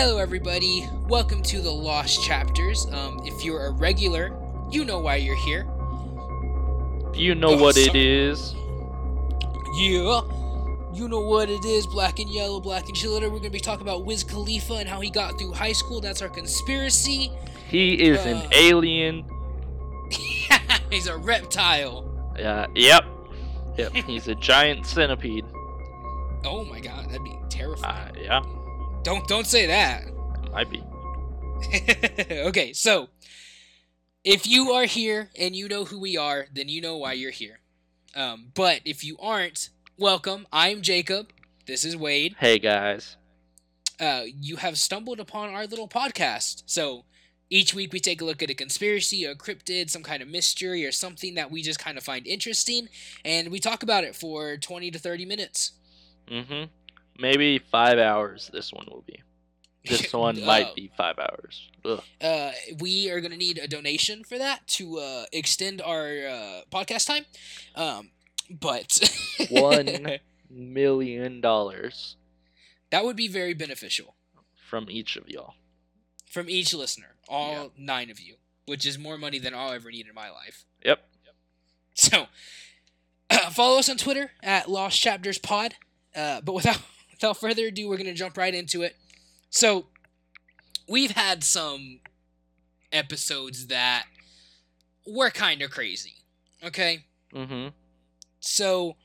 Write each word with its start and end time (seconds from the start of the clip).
Hello, 0.00 0.18
everybody. 0.18 0.88
Welcome 1.08 1.42
to 1.42 1.60
the 1.60 1.72
Lost 1.72 2.22
Chapters. 2.22 2.86
Um, 2.92 3.20
if 3.24 3.44
you're 3.44 3.66
a 3.66 3.72
regular, 3.72 4.32
you 4.70 4.84
know 4.84 5.00
why 5.00 5.16
you're 5.16 5.34
here. 5.34 5.66
You 7.14 7.34
know 7.34 7.48
Oh, 7.58 7.60
what 7.60 7.76
it 7.76 7.86
sorry. 7.86 8.06
is. 8.28 8.54
Yeah. 9.74 10.20
You 10.94 11.08
know 11.08 11.20
what 11.20 11.50
it 11.50 11.64
is, 11.64 11.84
black 11.88 12.20
and 12.20 12.30
yellow, 12.30 12.60
black 12.60 12.86
and 12.86 12.94
chiller. 12.96 13.28
We're 13.28 13.38
gonna 13.38 13.50
be 13.50 13.58
talking 13.58 13.82
about 13.82 14.04
Wiz 14.04 14.22
Khalifa 14.22 14.74
and 14.74 14.88
how 14.88 15.00
he 15.00 15.10
got 15.10 15.36
through 15.36 15.52
high 15.52 15.72
school. 15.72 16.00
That's 16.00 16.22
our 16.22 16.28
conspiracy. 16.28 17.32
He 17.68 17.94
is 17.94 18.18
Uh. 18.24 18.28
an 18.44 18.48
alien. 18.52 19.24
He's 20.90 21.08
a 21.08 21.16
reptile. 21.16 22.04
Uh, 22.40 22.68
yep. 22.76 23.04
Yep. 23.76 23.92
He's 23.94 24.28
a 24.28 24.36
giant 24.36 24.86
centipede. 24.86 25.44
Oh 26.44 26.64
my 26.64 26.78
god, 26.78 27.08
that'd 27.08 27.24
be 27.24 27.36
terrifying. 27.50 28.16
Uh, 28.16 28.20
yeah. 28.20 28.42
Don't 29.08 29.26
don't 29.26 29.46
say 29.46 29.64
that. 29.64 30.04
Might 30.52 30.68
be. 30.68 30.84
okay, 32.30 32.74
so 32.74 33.08
if 34.22 34.46
you 34.46 34.72
are 34.72 34.84
here 34.84 35.30
and 35.34 35.56
you 35.56 35.66
know 35.66 35.86
who 35.86 35.98
we 35.98 36.18
are, 36.18 36.46
then 36.52 36.68
you 36.68 36.82
know 36.82 36.98
why 36.98 37.14
you're 37.14 37.30
here. 37.30 37.60
Um, 38.14 38.52
but 38.54 38.82
if 38.84 39.02
you 39.02 39.16
aren't, 39.18 39.70
welcome. 39.96 40.46
I'm 40.52 40.82
Jacob. 40.82 41.30
This 41.64 41.86
is 41.86 41.96
Wayde. 41.96 42.36
Hey 42.36 42.58
guys. 42.58 43.16
Uh, 43.98 44.24
you 44.26 44.56
have 44.56 44.76
stumbled 44.76 45.20
upon 45.20 45.54
our 45.54 45.66
little 45.66 45.88
podcast. 45.88 46.64
So 46.66 47.06
each 47.48 47.72
week 47.72 47.94
we 47.94 48.00
take 48.00 48.20
a 48.20 48.26
look 48.26 48.42
at 48.42 48.50
a 48.50 48.54
conspiracy, 48.54 49.24
a 49.24 49.34
cryptid, 49.34 49.88
some 49.88 50.02
kind 50.02 50.20
of 50.20 50.28
mystery, 50.28 50.84
or 50.84 50.92
something 50.92 51.34
that 51.36 51.50
we 51.50 51.62
just 51.62 51.78
kind 51.78 51.96
of 51.96 52.04
find 52.04 52.26
interesting, 52.26 52.90
and 53.24 53.50
we 53.50 53.58
talk 53.58 53.82
about 53.82 54.04
it 54.04 54.14
for 54.14 54.58
20 54.58 54.90
to 54.90 54.98
30 54.98 55.24
minutes. 55.24 55.72
Mm-hmm. 56.30 56.64
Maybe 57.18 57.58
five 57.58 57.98
hours. 57.98 58.50
This 58.52 58.72
one 58.72 58.86
will 58.90 59.04
be. 59.06 59.22
This 59.84 60.12
one 60.12 60.42
Uh, 60.42 60.46
might 60.46 60.74
be 60.74 60.90
five 60.96 61.18
hours. 61.18 61.70
Uh, 62.20 62.52
we 62.80 63.10
are 63.10 63.20
going 63.20 63.30
to 63.32 63.36
need 63.36 63.58
a 63.58 63.66
donation 63.68 64.22
for 64.24 64.38
that 64.38 64.66
to 64.68 64.98
uh, 64.98 65.24
extend 65.32 65.80
our 65.80 66.06
uh, 66.26 66.60
podcast 66.70 67.06
time. 67.06 67.24
Um, 67.74 68.10
but 68.50 68.98
One 69.50 70.18
million 70.50 71.40
dollars 71.40 72.16
that 72.90 73.04
would 73.04 73.16
be 73.16 73.28
very 73.28 73.52
beneficial 73.52 74.14
from 74.68 74.88
each 74.90 75.16
of 75.16 75.28
y'all. 75.28 75.54
from 76.30 76.48
each 76.48 76.72
listener, 76.72 77.16
all 77.28 77.72
nine 77.76 78.10
of 78.10 78.18
you, 78.18 78.36
which 78.66 78.86
is 78.86 78.98
more 78.98 79.18
money 79.18 79.38
than 79.38 79.52
I'll 79.54 79.72
ever 79.72 79.90
need 79.90 80.06
in 80.06 80.14
my 80.14 80.30
life. 80.30 80.64
Yep. 80.84 81.00
So 81.94 82.26
follow 83.50 83.78
us 83.78 83.88
on 83.90 83.96
Twitter 83.98 84.30
at 84.42 84.70
Lost 84.70 84.98
Chapters 85.00 85.38
Pod. 85.38 85.74
Uh, 86.16 86.40
but 86.40 86.54
without 86.54 86.80
without 87.20 87.36
further 87.36 87.66
ado, 87.66 87.88
we're 87.88 87.96
going 87.96 88.06
to 88.06 88.14
jump 88.14 88.36
right 88.36 88.54
into 88.54 88.82
it. 88.82 88.96
So 89.50 89.86
we've 90.88 91.12
had 91.12 91.42
some 91.42 92.00
episodes 92.92 93.66
that 93.66 94.04
were 95.06 95.30
kind 95.30 95.62
of 95.62 95.70
crazy. 95.70 96.14
Okay. 96.64 97.04
Mm-hmm. 97.34 97.68
So 98.40 98.96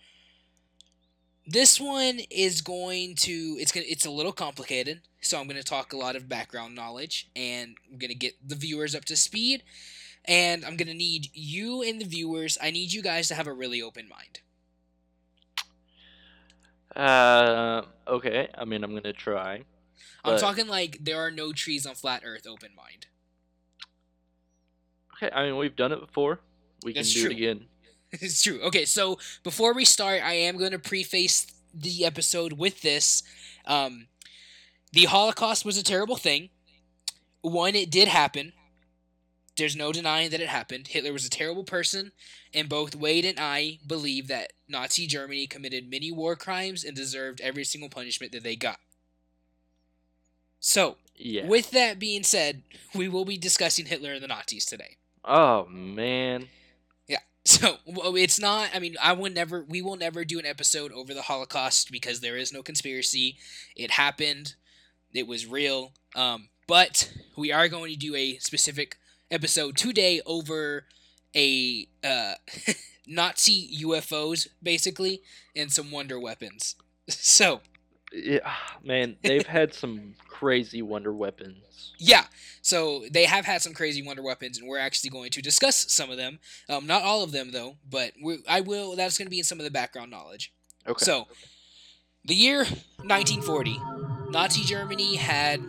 this 1.46 1.80
one 1.80 2.20
is 2.30 2.62
going 2.62 3.16
to 3.16 3.58
it's 3.60 3.72
gonna 3.72 3.86
it's 3.90 4.06
a 4.06 4.12
little 4.12 4.32
complicated. 4.32 5.02
So 5.22 5.40
I'm 5.40 5.48
going 5.48 5.58
to 5.58 5.64
talk 5.64 5.94
a 5.94 5.98
lot 5.98 6.16
of 6.16 6.30
background 6.30 6.76
knowledge 6.76 7.30
and 7.36 7.76
I'm 7.92 7.98
going 7.98 8.10
to 8.10 8.16
get 8.16 8.34
the 8.46 8.56
viewers 8.56 8.94
up 8.94 9.06
to 9.06 9.16
speed 9.16 9.64
and 10.26 10.64
I'm 10.66 10.76
going 10.76 10.88
to 10.88 10.94
need 10.94 11.30
you 11.34 11.82
and 11.82 12.00
the 12.00 12.06
viewers, 12.06 12.58
I 12.62 12.72
need 12.72 12.94
you 12.94 13.02
guys 13.02 13.28
to 13.30 13.36
have 13.36 13.48
a 13.48 13.54
really 13.54 13.82
open 13.82 14.08
mind. 14.10 14.42
Uh. 16.96 17.82
Okay. 18.08 18.50
I 18.56 18.66
mean, 18.66 18.84
I'm 18.84 18.94
gonna 18.94 19.14
try. 19.14 19.64
I'm 20.26 20.34
But- 20.36 20.40
talking 20.40 20.68
like 20.68 21.00
there 21.02 21.18
are 21.20 21.32
no 21.32 21.52
trees 21.54 21.86
on 21.86 21.96
flat 21.96 22.22
earth 22.26 22.46
open 22.48 22.72
mind. 22.76 23.08
Okay. 25.16 25.34
I 25.34 25.46
mean, 25.46 25.58
we've 25.58 25.76
done 25.76 25.92
it 25.92 26.00
before. 26.00 26.40
We 26.84 26.94
That's 26.94 27.12
can 27.14 27.22
do 27.22 27.28
true. 27.28 27.32
it 27.32 27.38
again. 27.38 27.66
it's 28.12 28.44
true. 28.44 28.62
Okay, 28.64 28.86
so 28.86 29.18
before 29.44 29.74
we 29.74 29.86
start, 29.86 30.22
I 30.24 30.34
am 30.34 30.58
going 30.58 30.72
to 30.72 30.80
preface 30.80 31.48
the 31.74 32.06
episode 32.06 32.54
with 32.54 32.82
this. 32.82 33.24
Um, 33.66 34.08
the 34.92 35.06
Holocaust 35.06 35.66
was 35.66 35.78
a 35.78 35.84
terrible 35.84 36.18
thing. 36.18 36.50
One, 37.42 37.76
it 37.76 37.90
did 37.90 38.08
happen. 38.08 38.54
There's 39.56 39.76
no 39.76 39.92
denying 39.92 40.32
that 40.32 40.42
it 40.42 40.48
happened. 40.50 40.88
Hitler 40.88 41.14
was 41.14 41.26
a 41.26 41.30
terrible 41.30 41.64
person, 41.64 42.12
and 42.54 42.68
both 42.68 42.98
Wayde 42.98 43.26
and 43.30 43.40
I 43.40 43.80
believe 43.86 44.28
that 44.28 44.54
Nazi 44.68 45.06
Germany 45.06 45.46
committed 45.48 45.90
many 45.90 46.12
war 46.12 46.36
crimes 46.36 46.84
and 46.84 46.96
deserved 46.96 47.40
every 47.42 47.64
single 47.64 47.90
punishment 47.90 48.32
that 48.32 48.44
they 48.44 48.56
got. 48.56 48.80
So, 50.60 50.98
Yeah. 51.16 51.46
with 51.48 51.72
that 51.72 52.00
being 52.00 52.24
said, 52.24 52.64
we 52.96 53.08
will 53.08 53.26
be 53.26 53.38
discussing 53.38 53.86
Hitler 53.86 54.14
and 54.14 54.24
the 54.24 54.28
Nazis 54.28 54.66
today. 54.66 54.98
oh 55.26 55.66
man. 55.68 56.50
Yeah. 57.08 57.20
So 57.46 57.78
it's 57.86 58.40
not. 58.40 58.70
I 58.74 58.80
mean, 58.80 58.96
I 59.02 59.12
would 59.14 59.36
never. 59.36 59.64
We 59.64 59.82
will 59.82 59.98
never 59.98 60.24
do 60.26 60.40
an 60.40 60.46
episode 60.46 60.92
over 60.94 61.14
the 61.14 61.24
Holocaust 61.24 61.92
because 61.92 62.22
there 62.22 62.38
is 62.38 62.52
no 62.54 62.64
conspiracy. 62.64 63.38
It 63.76 63.92
happened. 63.92 64.56
It 65.14 65.28
was 65.28 65.46
real. 65.46 65.92
Um, 66.16 66.50
but 66.68 67.12
we 67.36 67.52
are 67.52 67.68
going 67.68 67.92
to 67.92 67.98
do 68.00 68.16
a 68.16 68.38
specific 68.38 68.98
episode 69.34 69.76
today 69.76 70.22
over 70.26 70.86
a 71.36 71.88
uh, 72.04 72.36
Nazi 73.08 73.70
UFOs, 73.84 74.48
basically, 74.62 75.22
and 75.56 75.72
some 75.72 75.92
wonder 75.92 76.20
weapons. 76.20 76.76
So 77.10 77.60
Yeah. 78.14 78.50
Man, 78.84 79.18
they've 79.24 79.46
had 79.46 79.74
some 79.74 80.14
crazy 80.30 80.82
wonder 80.82 81.12
weapons. 81.12 81.94
yeah, 81.98 82.26
so 82.62 83.04
they 83.12 83.26
have 83.26 83.46
had 83.46 83.62
some 83.62 83.74
crazy 83.74 84.02
wonder 84.02 84.24
weapons, 84.24 84.58
and 84.58 84.68
we're 84.70 84.80
actually 84.80 85.10
going 85.10 85.32
to 85.32 85.42
discuss 85.42 85.92
some 85.92 86.10
of 86.10 86.18
them. 86.18 86.40
Um, 86.70 86.88
not 86.88 87.04
all 87.04 87.24
of 87.24 87.32
them 87.32 87.52
though, 87.52 87.76
but 87.90 88.14
we 88.24 88.38
I 88.48 88.62
will. 88.62 88.96
That's 88.96 89.18
going 89.18 89.26
to 89.26 89.32
be 89.32 89.40
in 89.40 89.44
some 89.44 89.60
of 89.60 89.66
the 89.66 89.72
background 89.72 90.12
knowledge. 90.12 90.54
Okay. 90.88 91.04
So, 91.04 91.28
the 92.24 92.36
year 92.36 92.60
1940, 92.60 93.80
Nazi 94.30 94.64
Germany 94.64 95.16
had 95.16 95.62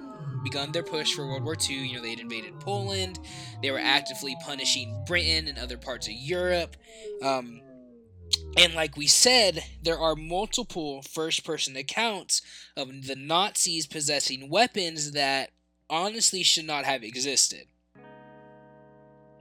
begun 0.44 0.70
their 0.70 0.82
push 0.82 1.14
for 1.14 1.26
World 1.26 1.42
War 1.42 1.56
II. 1.68 1.76
You 1.76 1.96
know, 1.96 2.02
they 2.02 2.10
had 2.10 2.20
invaded 2.20 2.60
Poland. 2.60 3.18
They 3.62 3.70
were 3.70 3.80
actively 3.80 4.36
punishing 4.44 5.02
Britain 5.06 5.48
and 5.48 5.58
other 5.58 5.76
parts 5.76 6.06
of 6.06 6.12
Europe. 6.12 6.76
Um, 7.22 7.60
and 8.56 8.74
like 8.74 8.96
we 8.96 9.06
said, 9.06 9.64
there 9.82 9.98
are 9.98 10.14
multiple 10.14 11.02
first 11.02 11.44
person 11.44 11.76
accounts 11.76 12.42
of 12.76 13.06
the 13.06 13.16
Nazis 13.16 13.86
possessing 13.86 14.48
weapons 14.48 15.12
that 15.12 15.50
honestly 15.90 16.42
should 16.42 16.66
not 16.66 16.84
have 16.84 17.02
existed. 17.02 17.66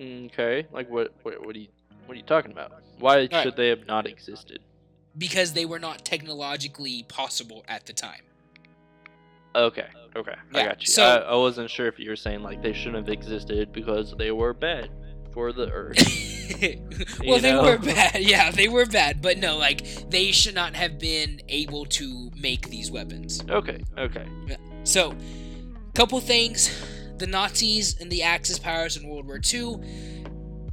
Okay, 0.01 0.65
like 0.71 0.89
what? 0.89 1.13
What, 1.21 1.45
what 1.45 1.55
are 1.55 1.59
you? 1.59 1.67
What 2.05 2.15
are 2.15 2.17
you 2.17 2.23
talking 2.23 2.51
about? 2.51 2.73
Why 2.99 3.27
right. 3.31 3.43
should 3.43 3.55
they 3.55 3.69
have 3.69 3.85
not 3.87 4.07
existed? 4.07 4.59
Because 5.17 5.53
they 5.53 5.65
were 5.65 5.79
not 5.79 6.03
technologically 6.03 7.03
possible 7.07 7.63
at 7.67 7.85
the 7.85 7.93
time. 7.93 8.23
Okay, 9.55 9.85
okay, 10.15 10.35
I 10.53 10.65
got 10.65 10.81
you. 10.81 10.87
so- 10.87 11.03
I, 11.03 11.17
I 11.17 11.35
wasn't 11.35 11.69
sure 11.69 11.87
if 11.87 11.99
you 11.99 12.09
were 12.09 12.15
saying 12.15 12.43
like 12.43 12.61
they 12.61 12.73
shouldn't 12.73 13.07
have 13.07 13.09
existed 13.09 13.71
because 13.71 14.13
they 14.17 14.31
were 14.31 14.53
bad 14.53 14.89
for 15.33 15.51
the 15.51 15.69
Earth. 15.71 15.97
well, 17.25 17.39
they 17.39 17.51
know? 17.51 17.63
were 17.63 17.77
bad. 17.77 18.15
Yeah, 18.21 18.51
they 18.51 18.67
were 18.67 18.85
bad. 18.85 19.21
But 19.21 19.37
no, 19.39 19.57
like, 19.57 20.09
they 20.09 20.31
should 20.31 20.55
not 20.55 20.75
have 20.75 20.99
been 20.99 21.41
able 21.49 21.85
to 21.85 22.29
make 22.35 22.69
these 22.69 22.91
weapons. 22.91 23.43
okay, 23.49 23.83
okay. 23.97 24.27
So, 24.83 25.15
couple 25.95 26.19
things. 26.19 26.69
The 27.17 27.27
Nazis 27.27 27.99
and 28.01 28.11
the 28.11 28.23
Axis 28.23 28.59
powers 28.59 28.97
in 28.97 29.07
World 29.07 29.25
War 29.25 29.39
II. 29.53 29.77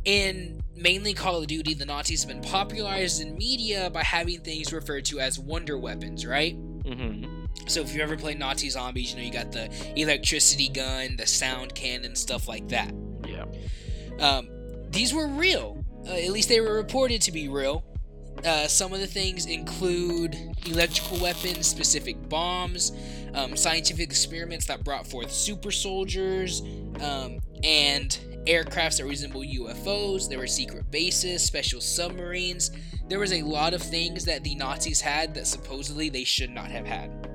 In 0.04 0.60
mainly 0.74 1.12
Call 1.14 1.40
of 1.40 1.46
Duty, 1.46 1.74
the 1.74 1.84
Nazis 1.86 2.24
have 2.24 2.28
been 2.32 2.42
popularized 2.42 3.20
in 3.22 3.36
media 3.36 3.90
by 3.90 4.02
having 4.02 4.40
things 4.40 4.72
referred 4.72 5.04
to 5.06 5.20
as 5.20 5.38
wonder 5.38 5.78
weapons, 5.78 6.26
right? 6.26 6.56
Mm-hmm. 6.82 7.39
So 7.66 7.80
if 7.80 7.94
you 7.94 8.02
ever 8.02 8.16
play 8.16 8.34
Nazi 8.34 8.68
zombies, 8.70 9.12
you 9.12 9.18
know 9.18 9.22
you 9.22 9.32
got 9.32 9.52
the 9.52 9.70
electricity 9.96 10.68
gun, 10.68 11.16
the 11.16 11.26
sound 11.26 11.74
cannon, 11.74 12.16
stuff 12.16 12.48
like 12.48 12.68
that. 12.68 12.92
Yeah. 13.26 13.44
Um, 14.18 14.48
these 14.90 15.14
were 15.14 15.28
real. 15.28 15.84
Uh, 16.06 16.12
at 16.12 16.30
least 16.30 16.48
they 16.48 16.60
were 16.60 16.74
reported 16.74 17.22
to 17.22 17.32
be 17.32 17.48
real. 17.48 17.84
Uh, 18.44 18.66
some 18.66 18.92
of 18.92 19.00
the 19.00 19.06
things 19.06 19.46
include 19.46 20.34
electrical 20.66 21.18
weapons, 21.18 21.66
specific 21.66 22.28
bombs, 22.28 22.92
um, 23.34 23.56
scientific 23.56 24.08
experiments 24.08 24.66
that 24.66 24.82
brought 24.82 25.06
forth 25.06 25.30
super 25.30 25.70
soldiers, 25.70 26.62
um, 27.00 27.38
and 27.62 28.18
aircrafts 28.46 28.96
that 28.98 29.04
resemble 29.04 29.42
UFOs. 29.42 30.28
There 30.28 30.38
were 30.38 30.46
secret 30.46 30.90
bases, 30.90 31.42
special 31.42 31.80
submarines. 31.80 32.70
There 33.08 33.18
was 33.18 33.32
a 33.32 33.42
lot 33.42 33.74
of 33.74 33.82
things 33.82 34.24
that 34.24 34.42
the 34.42 34.54
Nazis 34.54 35.00
had 35.00 35.34
that 35.34 35.46
supposedly 35.46 36.08
they 36.08 36.24
should 36.24 36.50
not 36.50 36.70
have 36.70 36.86
had. 36.86 37.29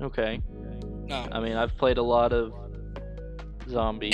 Okay. 0.00 0.40
Um, 1.10 1.28
I 1.32 1.40
mean, 1.40 1.56
I've 1.56 1.76
played 1.76 1.98
a 1.98 2.02
lot 2.02 2.32
of 2.32 2.52
zombie. 3.68 4.12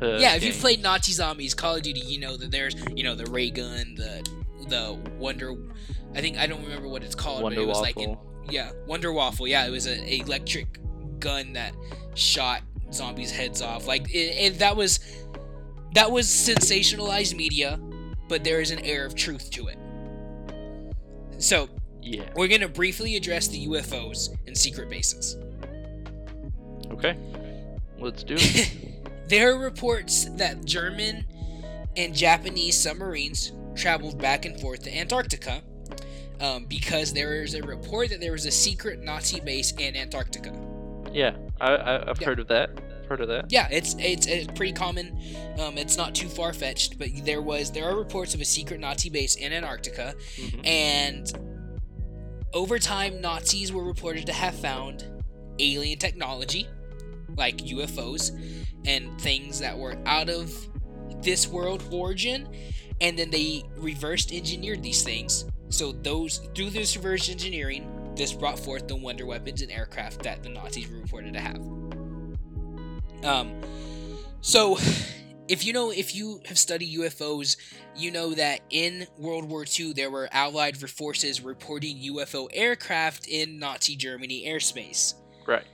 Uh, 0.00 0.06
yeah, 0.18 0.34
if 0.34 0.44
you've 0.44 0.56
played 0.56 0.82
Nazi 0.82 1.12
zombies, 1.12 1.54
Call 1.54 1.76
of 1.76 1.82
Duty, 1.82 2.00
you 2.00 2.18
know 2.18 2.36
that 2.36 2.50
there's, 2.50 2.74
you 2.94 3.04
know, 3.04 3.14
the 3.14 3.30
ray 3.30 3.50
gun, 3.50 3.94
the 3.96 4.28
the 4.68 4.98
Wonder, 5.18 5.54
I 6.14 6.20
think 6.20 6.38
I 6.38 6.46
don't 6.46 6.62
remember 6.62 6.88
what 6.88 7.02
it's 7.02 7.14
called, 7.14 7.42
Wonder 7.42 7.56
but 7.56 7.62
it 7.62 7.66
was 7.66 7.80
like 7.80 7.98
in 7.98 8.16
Yeah, 8.48 8.72
Wonder 8.86 9.12
Waffle. 9.12 9.46
Yeah, 9.46 9.66
it 9.66 9.70
was 9.70 9.86
an 9.86 10.04
electric 10.04 10.78
gun 11.18 11.52
that 11.54 11.74
shot 12.14 12.62
zombies' 12.92 13.30
heads 13.30 13.60
off. 13.62 13.86
Like, 13.86 14.10
it, 14.14 14.54
it, 14.54 14.58
that 14.60 14.76
was 14.76 15.00
that 15.94 16.10
was 16.10 16.26
sensationalized 16.26 17.34
media, 17.34 17.78
but 18.28 18.44
there 18.44 18.60
is 18.60 18.70
an 18.70 18.78
air 18.80 19.04
of 19.04 19.14
truth 19.14 19.50
to 19.50 19.68
it. 19.68 19.78
So, 21.38 21.68
Yeah. 22.02 22.24
we're 22.36 22.48
gonna 22.48 22.68
briefly 22.68 23.16
address 23.16 23.48
the 23.48 23.66
UFOs 23.68 24.28
and 24.46 24.56
secret 24.56 24.90
bases. 24.90 25.36
Okay. 26.90 27.16
Let's 27.98 28.22
do 28.24 28.34
it. 28.36 28.72
there 29.28 29.54
are 29.54 29.58
reports 29.58 30.24
that 30.36 30.64
German 30.64 31.24
and 31.96 32.14
Japanese 32.14 32.78
submarines 32.78 33.52
traveled 33.76 34.18
back 34.20 34.44
and 34.44 34.60
forth 34.60 34.82
to 34.84 34.96
Antarctica 34.96 35.62
um, 36.40 36.64
because 36.66 37.12
there 37.12 37.42
is 37.42 37.54
a 37.54 37.62
report 37.62 38.10
that 38.10 38.20
there 38.20 38.32
was 38.32 38.46
a 38.46 38.50
secret 38.50 39.00
Nazi 39.00 39.40
base 39.40 39.72
in 39.72 39.96
Antarctica. 39.96 40.52
yeah. 41.12 41.36
I, 41.60 41.74
I 41.76 42.10
I've 42.10 42.20
Yeah. 42.20 42.26
heard 42.26 42.40
of 42.40 42.48
that. 42.48 42.70
Heard 43.08 43.20
of 43.20 43.28
that. 43.28 43.52
Yeah, 43.52 43.68
it's 43.70 43.94
it's, 43.98 44.26
it's 44.26 44.46
pretty 44.52 44.72
common. 44.72 45.16
Um, 45.60 45.76
it's 45.78 45.96
not 45.96 46.14
too 46.14 46.28
far 46.28 46.52
fetched, 46.52 46.98
but 46.98 47.08
there 47.24 47.42
was 47.42 47.70
there 47.70 47.88
are 47.88 47.96
reports 47.96 48.34
of 48.34 48.40
a 48.40 48.44
secret 48.44 48.80
Nazi 48.80 49.10
base 49.10 49.36
in 49.36 49.52
Antarctica, 49.52 50.14
Mhm. 50.38 50.66
and 50.66 51.51
over 52.54 52.78
time, 52.78 53.20
Nazis 53.20 53.72
were 53.72 53.84
reported 53.84 54.26
to 54.26 54.32
have 54.32 54.54
found 54.54 55.04
alien 55.58 55.98
technology, 55.98 56.68
like 57.36 57.58
UFOs, 57.58 58.30
and 58.84 59.20
things 59.20 59.58
that 59.60 59.78
were 59.78 59.96
out 60.06 60.28
of 60.28 60.52
this 61.22 61.46
world 61.48 61.82
origin, 61.90 62.48
and 63.00 63.18
then 63.18 63.30
they 63.30 63.62
reversed 63.76 64.32
engineered 64.32 64.82
these 64.82 65.02
things. 65.02 65.44
So 65.68 65.92
those 65.92 66.38
through 66.54 66.70
this 66.70 66.96
reverse 66.96 67.30
engineering, 67.30 68.12
this 68.16 68.32
brought 68.32 68.58
forth 68.58 68.88
the 68.88 68.96
wonder 68.96 69.24
weapons 69.24 69.62
and 69.62 69.70
aircraft 69.70 70.22
that 70.24 70.42
the 70.42 70.50
Nazis 70.50 70.88
were 70.90 70.98
reported 70.98 71.32
to 71.34 71.40
have. 71.40 71.60
Um, 73.24 73.60
so 74.40 74.78
if 75.52 75.66
you 75.66 75.74
know 75.74 75.90
if 75.90 76.16
you 76.16 76.40
have 76.46 76.58
studied 76.58 76.98
UFOs, 76.98 77.58
you 77.94 78.10
know 78.10 78.32
that 78.32 78.60
in 78.70 79.06
World 79.18 79.44
War 79.44 79.66
II 79.66 79.92
there 79.92 80.10
were 80.10 80.26
Allied 80.32 80.78
forces 80.78 81.42
reporting 81.42 81.98
UFO 81.98 82.48
aircraft 82.54 83.28
in 83.28 83.58
Nazi 83.58 83.94
Germany 83.94 84.46
airspace. 84.46 85.12
Right. 85.46 85.64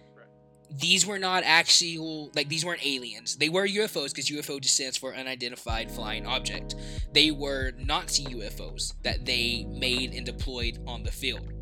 These 0.81 1.07
were 1.07 1.21
not 1.21 1.45
actual 1.45 2.33
like 2.35 2.49
these 2.49 2.65
weren't 2.65 2.85
aliens. 2.85 3.37
They 3.37 3.49
were 3.51 3.69
UFOs 3.69 4.09
because 4.09 4.29
UFO 4.29 4.61
just 4.61 4.75
stands 4.75 4.97
for 4.97 5.15
unidentified 5.15 5.93
flying 5.93 6.27
object. 6.27 6.75
They 7.13 7.31
were 7.31 7.71
Nazi 7.79 8.25
UFOs 8.25 8.95
that 9.05 9.25
they 9.25 9.65
made 9.71 10.13
and 10.13 10.27
deployed 10.27 10.81
on 10.89 11.05
the 11.05 11.13
field. 11.13 11.53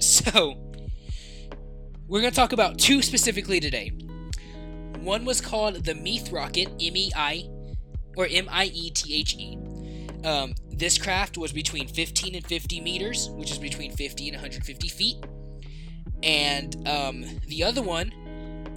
So, 0.00 0.54
we're 2.08 2.20
going 2.20 2.32
to 2.32 2.36
talk 2.36 2.52
about 2.52 2.78
two 2.78 3.02
specifically 3.02 3.60
today. 3.60 3.92
One 5.02 5.24
was 5.24 5.40
called 5.40 5.84
the 5.84 5.94
Miethe 5.94 6.32
rocket, 6.32 6.68
M 6.80 6.96
E 6.96 7.10
I 7.16 7.48
or 8.16 8.26
M 8.30 8.48
I 8.50 8.66
E 8.66 8.90
T 8.90 9.14
H 9.14 9.36
E. 9.36 9.58
Um, 10.24 10.54
this 10.70 10.98
craft 10.98 11.38
was 11.38 11.52
between 11.52 11.88
15 11.88 12.34
and 12.34 12.46
50 12.46 12.80
meters, 12.80 13.30
which 13.30 13.50
is 13.50 13.58
between 13.58 13.92
50 13.92 14.28
and 14.28 14.36
150 14.36 14.88
feet. 14.88 15.16
And 16.22 16.88
um, 16.88 17.24
the 17.46 17.62
other 17.62 17.82
one 17.82 18.12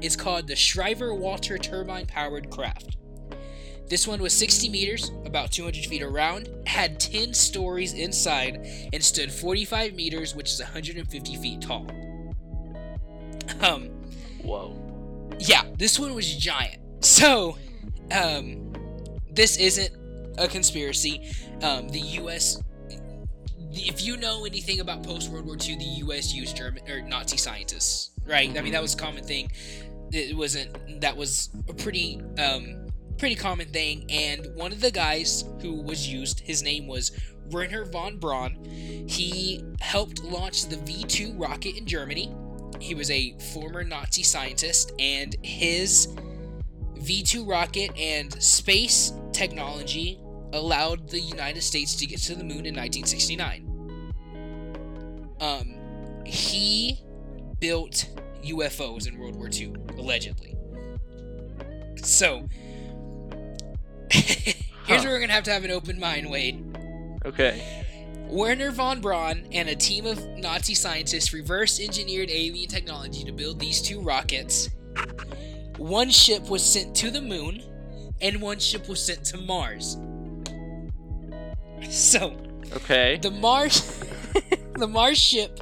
is 0.02 0.16
called 0.16 0.48
the 0.48 0.56
Schriever 0.56 1.14
Walter 1.14 1.58
turbine 1.58 2.06
powered 2.06 2.50
craft. 2.50 2.98
This 3.90 4.08
one 4.08 4.22
was 4.22 4.34
60 4.34 4.70
meters, 4.70 5.12
about 5.26 5.52
200 5.52 5.86
feet 5.86 6.02
around, 6.02 6.48
had 6.66 7.00
10 7.00 7.34
stories 7.34 7.94
inside, 7.94 8.66
and 8.94 9.04
stood 9.04 9.32
45 9.32 9.96
meters, 9.96 10.34
which 10.34 10.50
is 10.50 10.62
150 10.62 11.36
feet 11.36 11.62
tall. 11.62 11.86
Um, 13.60 13.90
Whoa. 14.44 14.91
Yeah, 15.42 15.64
this 15.78 16.00
one 16.00 16.14
was 16.14 16.36
giant. 16.36 16.78
So, 17.04 17.58
um, 18.12 18.74
this 19.32 19.58
isn't 19.58 19.92
a 20.38 20.48
conspiracy. 20.48 21.32
Um, 21.64 21.90
the 21.90 22.00
U.S. 22.00 22.62
If 23.72 24.04
you 24.04 24.18
know 24.18 24.46
anything 24.46 24.82
about 24.82 25.02
post 25.02 25.32
World 25.32 25.48
War 25.48 25.58
II, 25.60 25.78
the 25.78 25.84
U.S. 26.06 26.34
used 26.34 26.56
German 26.56 26.88
or 26.88 27.02
Nazi 27.02 27.38
scientists, 27.38 28.12
right? 28.26 28.56
I 28.56 28.62
mean, 28.62 28.74
that 28.74 28.82
was 28.82 28.94
a 28.94 28.98
common 28.98 29.24
thing. 29.24 29.52
It 30.12 30.38
wasn't. 30.38 31.02
That 31.02 31.18
was 31.18 31.50
a 31.68 31.74
pretty, 31.74 32.22
um, 32.38 32.88
pretty 33.18 33.36
common 33.36 33.68
thing. 33.68 34.06
And 34.12 34.48
one 34.56 34.72
of 34.72 34.80
the 34.80 34.92
guys 34.92 35.46
who 35.62 35.82
was 35.82 36.08
used, 36.08 36.42
his 36.42 36.62
name 36.62 36.86
was 36.86 37.12
Wernher 37.50 37.86
von 37.86 38.18
Braun. 38.18 38.58
He 39.08 39.64
helped 39.80 40.24
launch 40.24 40.68
the 40.68 40.76
V2 40.76 41.40
rocket 41.40 41.78
in 41.78 41.86
Germany. 41.88 42.32
He 42.80 42.96
was 42.96 43.12
a 43.12 43.36
former 43.54 43.84
Nazi 43.84 44.24
scientist, 44.24 44.92
and 45.00 45.36
his 45.44 46.08
V2 47.00 47.48
rocket 47.48 47.92
and 47.98 48.32
space 48.42 49.14
technology 49.34 50.20
allowed 50.54 51.10
the 51.10 51.20
United 51.20 51.62
States 51.62 51.96
to 51.96 52.06
get 52.06 52.20
to 52.20 52.36
the 52.36 52.44
moon 52.44 52.66
in 52.66 52.76
1969. 52.76 53.68
Um, 55.40 55.76
he 56.26 57.00
built 57.60 58.08
UFOs 58.44 59.08
in 59.08 59.18
World 59.18 59.36
War 59.36 59.50
II, 59.52 59.74
allegedly. 59.98 60.56
So, 61.96 62.48
here's 64.12 64.56
Huh. 64.88 64.98
where 65.04 65.10
we're 65.14 65.20
gonna 65.20 65.34
have 65.34 65.44
to 65.46 65.52
have 65.52 65.64
an 65.64 65.72
open 65.72 66.00
mind, 66.00 66.28
Wayde. 66.28 66.64
Okay. 67.26 67.86
Wernher 68.32 68.72
von 68.72 69.02
Braun 69.02 69.44
and 69.52 69.68
a 69.70 69.76
team 69.76 70.06
of 70.06 70.26
Nazi 70.38 70.74
scientists 70.74 71.34
reverse 71.34 71.80
engineered 71.80 72.30
alien 72.32 72.70
technology 72.70 73.24
to 73.26 73.32
build 73.32 73.60
these 73.60 73.82
two 73.82 74.00
rockets. 74.02 74.70
One 75.78 76.10
ship 76.10 76.50
was 76.50 76.64
sent 76.64 76.96
to 76.98 77.12
the 77.12 77.22
moon, 77.22 77.62
and 78.22 78.42
one 78.42 78.60
ship 78.60 78.88
was 78.88 79.04
sent 79.04 79.26
to 79.26 79.38
Mars. 79.38 79.98
So, 81.90 82.38
Okay. 82.74 83.18
the 83.22 83.32
Mars 83.32 83.82
the 84.76 84.88
Mars 84.88 85.18
ship 85.18 85.60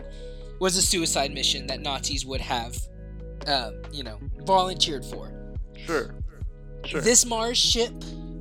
was 0.59 0.77
a 0.77 0.81
suicide 0.81 1.33
mission 1.33 1.65
that 1.67 1.81
Nazis 1.81 2.23
would 2.25 2.41
have 2.41 2.77
um, 3.47 3.81
you 3.91 4.03
know, 4.03 4.19
volunteered 4.45 5.03
for. 5.03 5.31
Sure. 5.85 6.13
Sure. 6.85 7.01
This 7.01 7.25
Mars 7.25 7.57
ship 7.57 7.91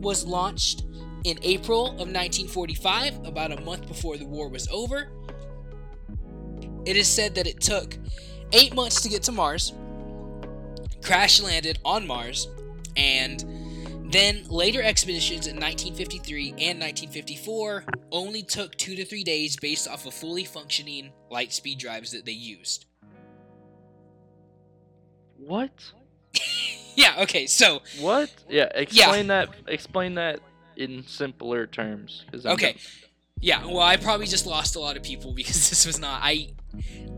was 0.01 0.27
launched 0.27 0.83
in 1.25 1.39
April 1.43 1.87
of 1.87 2.09
1945, 2.09 3.27
about 3.27 3.53
a 3.53 3.61
month 3.63 3.87
before 3.87 4.17
the 4.17 4.25
war 4.27 4.49
was 4.49 4.69
over. 4.69 5.09
It 6.85 6.97
is 6.97 7.09
said 7.09 7.35
that 7.35 7.47
it 7.47 7.61
took 7.61 7.97
eight 8.53 8.75
months 8.75 9.01
to 9.03 9.09
get 9.09 9.23
to 9.25 9.33
Mars, 9.33 9.73
crash 11.03 11.41
landed 11.41 11.79
on 11.85 12.07
Mars, 12.07 12.49
and 12.97 13.45
then 14.11 14.45
later 14.49 14.83
expeditions 14.83 15.47
in 15.47 15.57
1953 15.57 16.49
and 16.51 16.81
1954 16.81 17.85
only 18.11 18.43
took 18.43 18.75
two 18.77 18.97
to 18.97 19.05
three 19.05 19.23
days 19.23 19.57
based 19.57 19.87
off 19.87 20.07
of 20.07 20.15
fully 20.15 20.45
functioning 20.45 21.13
light 21.31 21.53
speed 21.53 21.79
drives 21.79 22.13
that 22.13 22.25
they 22.25 22.33
used. 22.33 22.87
what? 25.37 25.71
Yeah, 26.95 27.15
okay, 27.23 27.47
so 27.47 27.83
What? 28.01 28.29
Yeah. 28.49 28.69
Explain 28.75 29.29
that. 29.29 29.51
Explain 29.69 30.15
that 30.17 30.41
in 30.79 31.05
simpler 31.07 31.67
terms. 31.67 32.25
Okay. 32.45 32.77
Yeah, 33.41 33.65
well, 33.67 33.81
I 33.81 33.97
probably 33.97 34.27
just 34.27 34.47
lost 34.47 34.75
a 34.77 34.81
lot 34.81 34.97
of 34.97 35.03
people 35.03 35.33
because 35.41 35.69
this 35.71 35.87
was 35.87 35.99
not. 35.99 36.21
I 36.23 36.51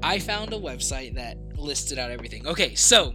I 0.02 0.18
found 0.18 0.52
a 0.52 0.58
website 0.58 1.14
that 1.14 1.36
listed 1.58 1.98
out 1.98 2.10
everything. 2.10 2.46
Okay, 2.46 2.74
so 2.74 3.14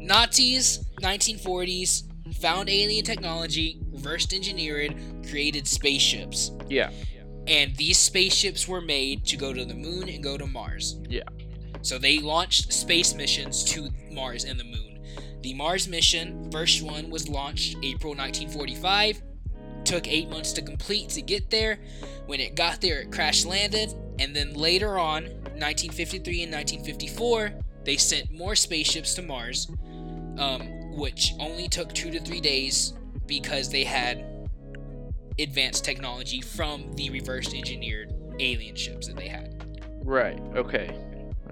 Nazis, 0.00 0.84
1940s, 1.02 2.02
found 2.36 2.68
alien 2.68 3.04
technology, 3.04 3.80
reversed 3.90 4.32
engineered, 4.32 4.94
created 5.28 5.66
spaceships, 5.66 6.50
Yeah. 6.68 6.90
and 7.46 7.74
these 7.76 7.98
spaceships 7.98 8.66
were 8.68 8.80
made 8.80 9.24
to 9.26 9.36
go 9.36 9.52
to 9.52 9.64
the 9.64 9.74
moon 9.74 10.08
and 10.08 10.22
go 10.22 10.36
to 10.36 10.46
Mars. 10.46 10.98
Yeah. 11.08 11.22
So 11.82 11.98
they 11.98 12.18
launched 12.18 12.72
space 12.72 13.14
missions 13.14 13.64
to 13.72 13.88
Mars 14.10 14.44
and 14.44 14.58
the 14.58 14.64
moon. 14.64 15.02
The 15.42 15.52
Mars 15.54 15.86
mission, 15.88 16.50
first 16.50 16.82
one, 16.82 17.10
was 17.10 17.28
launched 17.28 17.76
April 17.82 18.14
1945. 18.14 19.22
Took 19.84 20.08
eight 20.08 20.30
months 20.30 20.52
to 20.54 20.62
complete 20.62 21.10
to 21.10 21.22
get 21.22 21.50
there. 21.50 21.78
When 22.26 22.40
it 22.40 22.54
got 22.54 22.80
there, 22.80 23.00
it 23.00 23.12
crash 23.12 23.44
landed. 23.44 23.94
And 24.18 24.34
then 24.34 24.54
later 24.54 24.98
on, 24.98 25.24
1953 25.24 26.44
and 26.44 26.52
1954, 26.52 27.52
they 27.84 27.96
sent 27.96 28.32
more 28.32 28.54
spaceships 28.54 29.14
to 29.14 29.22
Mars, 29.22 29.70
um, 30.38 30.96
which 30.96 31.34
only 31.38 31.68
took 31.68 31.92
two 31.92 32.10
to 32.10 32.20
three 32.20 32.40
days 32.40 32.94
because 33.26 33.70
they 33.70 33.84
had 33.84 34.24
advanced 35.38 35.84
technology 35.84 36.40
from 36.40 36.92
the 36.94 37.10
reverse 37.10 37.52
engineered 37.54 38.14
alien 38.40 38.76
ships 38.76 39.06
that 39.08 39.16
they 39.16 39.28
had. 39.28 39.78
Right. 40.04 40.40
Okay. 40.54 40.96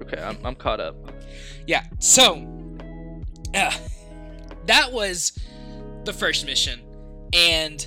Okay. 0.00 0.22
I'm, 0.22 0.38
I'm 0.44 0.54
caught 0.54 0.80
up. 0.80 0.96
Yeah, 1.66 1.84
so 1.98 2.46
uh, 3.54 3.72
that 4.66 4.92
was 4.92 5.38
the 6.04 6.12
first 6.12 6.46
mission. 6.46 6.80
And 7.32 7.86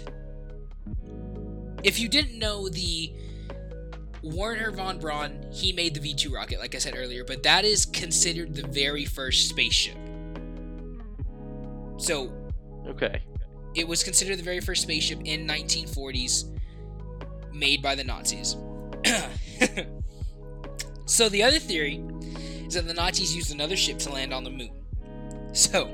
if 1.85 1.99
you 1.99 2.09
didn't 2.09 2.39
know, 2.39 2.67
the 2.67 3.13
Wernher 4.23 4.71
von 4.71 4.97
Braun, 4.97 5.45
he 5.51 5.71
made 5.71 5.93
the 5.93 5.99
V 5.99 6.15
2 6.15 6.33
rocket, 6.33 6.59
like 6.59 6.73
I 6.73 6.79
said 6.79 6.95
earlier, 6.97 7.23
but 7.23 7.43
that 7.43 7.63
is 7.63 7.85
considered 7.85 8.55
the 8.55 8.67
very 8.67 9.05
first 9.05 9.47
spaceship. 9.49 9.95
So, 11.97 12.31
Okay. 12.87 13.21
it 13.75 13.87
was 13.87 14.03
considered 14.03 14.37
the 14.39 14.43
very 14.43 14.59
first 14.59 14.81
spaceship 14.81 15.19
in 15.25 15.47
1940s 15.47 16.45
made 17.53 17.83
by 17.83 17.93
the 17.93 18.03
Nazis. 18.03 18.57
so, 21.05 21.29
the 21.29 21.43
other 21.43 21.59
theory 21.59 22.03
is 22.67 22.73
that 22.73 22.87
the 22.87 22.95
Nazis 22.95 23.35
used 23.35 23.53
another 23.53 23.77
ship 23.77 23.99
to 23.99 24.11
land 24.11 24.33
on 24.33 24.43
the 24.43 24.49
moon. 24.49 24.71
So, 25.53 25.85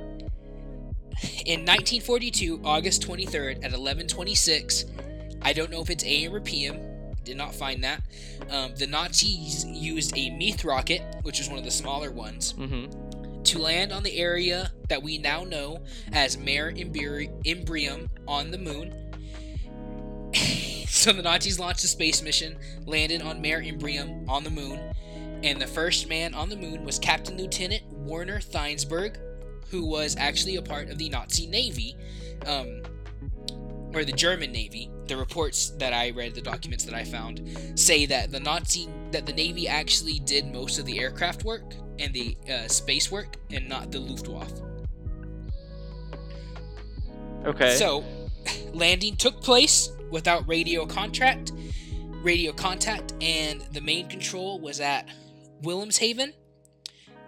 in 1.45 1.65
1942, 1.65 2.61
August 2.63 3.05
23rd 3.05 3.63
at 3.63 3.73
11:26, 3.73 4.85
I 5.41 5.53
don't 5.53 5.71
know 5.71 5.81
if 5.81 5.89
it's 5.89 6.03
AM 6.03 6.33
or 6.35 6.39
PM. 6.39 6.79
Did 7.23 7.37
not 7.37 7.53
find 7.53 7.83
that. 7.83 8.01
Um, 8.49 8.73
the 8.75 8.87
Nazis 8.87 9.63
used 9.65 10.17
a 10.17 10.29
Miethe 10.31 10.65
rocket, 10.65 11.01
which 11.21 11.39
was 11.39 11.49
one 11.49 11.59
of 11.59 11.65
the 11.65 11.71
smaller 11.71 12.11
ones, 12.11 12.53
Mm-hmm. 12.53 13.43
to 13.43 13.59
land 13.59 13.91
on 13.91 14.01
the 14.03 14.17
area 14.17 14.71
that 14.89 15.03
we 15.03 15.17
now 15.19 15.43
know 15.43 15.83
as 16.13 16.37
Mare 16.37 16.71
Imbrium 16.71 18.09
on 18.27 18.49
the 18.51 18.57
moon. 18.57 18.93
so 20.87 21.11
the 21.11 21.21
Nazis 21.21 21.59
launched 21.59 21.83
a 21.83 21.87
space 21.87 22.21
mission, 22.21 22.57
landed 22.85 23.21
on 23.21 23.41
Mare 23.41 23.61
Imbrium 23.61 24.27
on 24.29 24.43
the 24.43 24.49
moon, 24.49 24.79
and 25.43 25.61
the 25.61 25.67
first 25.67 26.07
man 26.09 26.33
on 26.33 26.49
the 26.49 26.55
moon 26.55 26.83
was 26.83 26.99
Captain 26.99 27.37
Lieutenant 27.37 27.83
Werner 27.91 28.39
Theinsberg, 28.39 29.17
who 29.69 29.85
was 29.85 30.15
actually 30.17 30.55
a 30.55 30.61
part 30.61 30.89
of 30.89 30.97
the 30.97 31.09
Nazi 31.09 31.47
Navy, 31.47 31.95
um, 32.45 32.81
or 33.93 34.03
the 34.05 34.11
German 34.11 34.51
Navy. 34.51 34.89
The 35.11 35.17
reports 35.17 35.71
that 35.71 35.91
I 35.91 36.11
read, 36.11 36.35
the 36.35 36.41
documents 36.41 36.85
that 36.85 36.93
I 36.93 37.03
found, 37.03 37.41
say 37.75 38.05
that 38.05 38.31
the 38.31 38.39
Nazi 38.39 38.87
that 39.11 39.25
the 39.25 39.33
Navy 39.33 39.67
actually 39.67 40.19
did 40.19 40.47
most 40.47 40.79
of 40.79 40.85
the 40.85 40.99
aircraft 40.99 41.43
work 41.43 41.75
and 41.99 42.13
the 42.13 42.37
uh, 42.49 42.69
space 42.69 43.11
work, 43.11 43.35
and 43.49 43.67
not 43.67 43.91
the 43.91 43.99
Luftwaffe. 43.99 44.61
Okay. 47.43 47.75
So, 47.75 48.05
landing 48.73 49.17
took 49.17 49.41
place 49.41 49.91
without 50.11 50.47
radio 50.47 50.85
contract, 50.85 51.51
radio 52.23 52.53
contact, 52.53 53.13
and 53.19 53.59
the 53.73 53.81
main 53.81 54.07
control 54.07 54.61
was 54.61 54.79
at 54.79 55.09
Wilhelmshaven, 55.61 56.31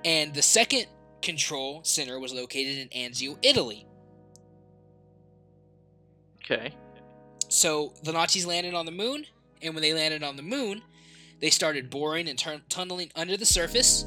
and 0.06 0.34
the 0.34 0.42
second 0.42 0.86
control 1.22 1.84
center 1.84 2.18
was 2.18 2.32
located 2.34 2.78
in 2.78 3.12
Anzio, 3.12 3.38
Italy. 3.42 3.86
okay. 6.46 6.74
So 7.54 7.94
the 8.02 8.12
Nazis 8.12 8.48
landed 8.48 8.74
on 8.74 8.88
the 8.88 8.92
moon, 8.92 9.28
and 9.62 9.76
when 9.76 9.84
they 9.84 9.94
landed 9.94 10.24
on 10.24 10.38
the 10.38 10.42
moon, 10.42 10.82
they 11.40 11.52
started 11.52 11.92
boring 11.92 12.28
and 12.28 12.44
tunneling 12.68 13.12
under 13.16 13.38
the 13.38 13.46
surface. 13.46 14.06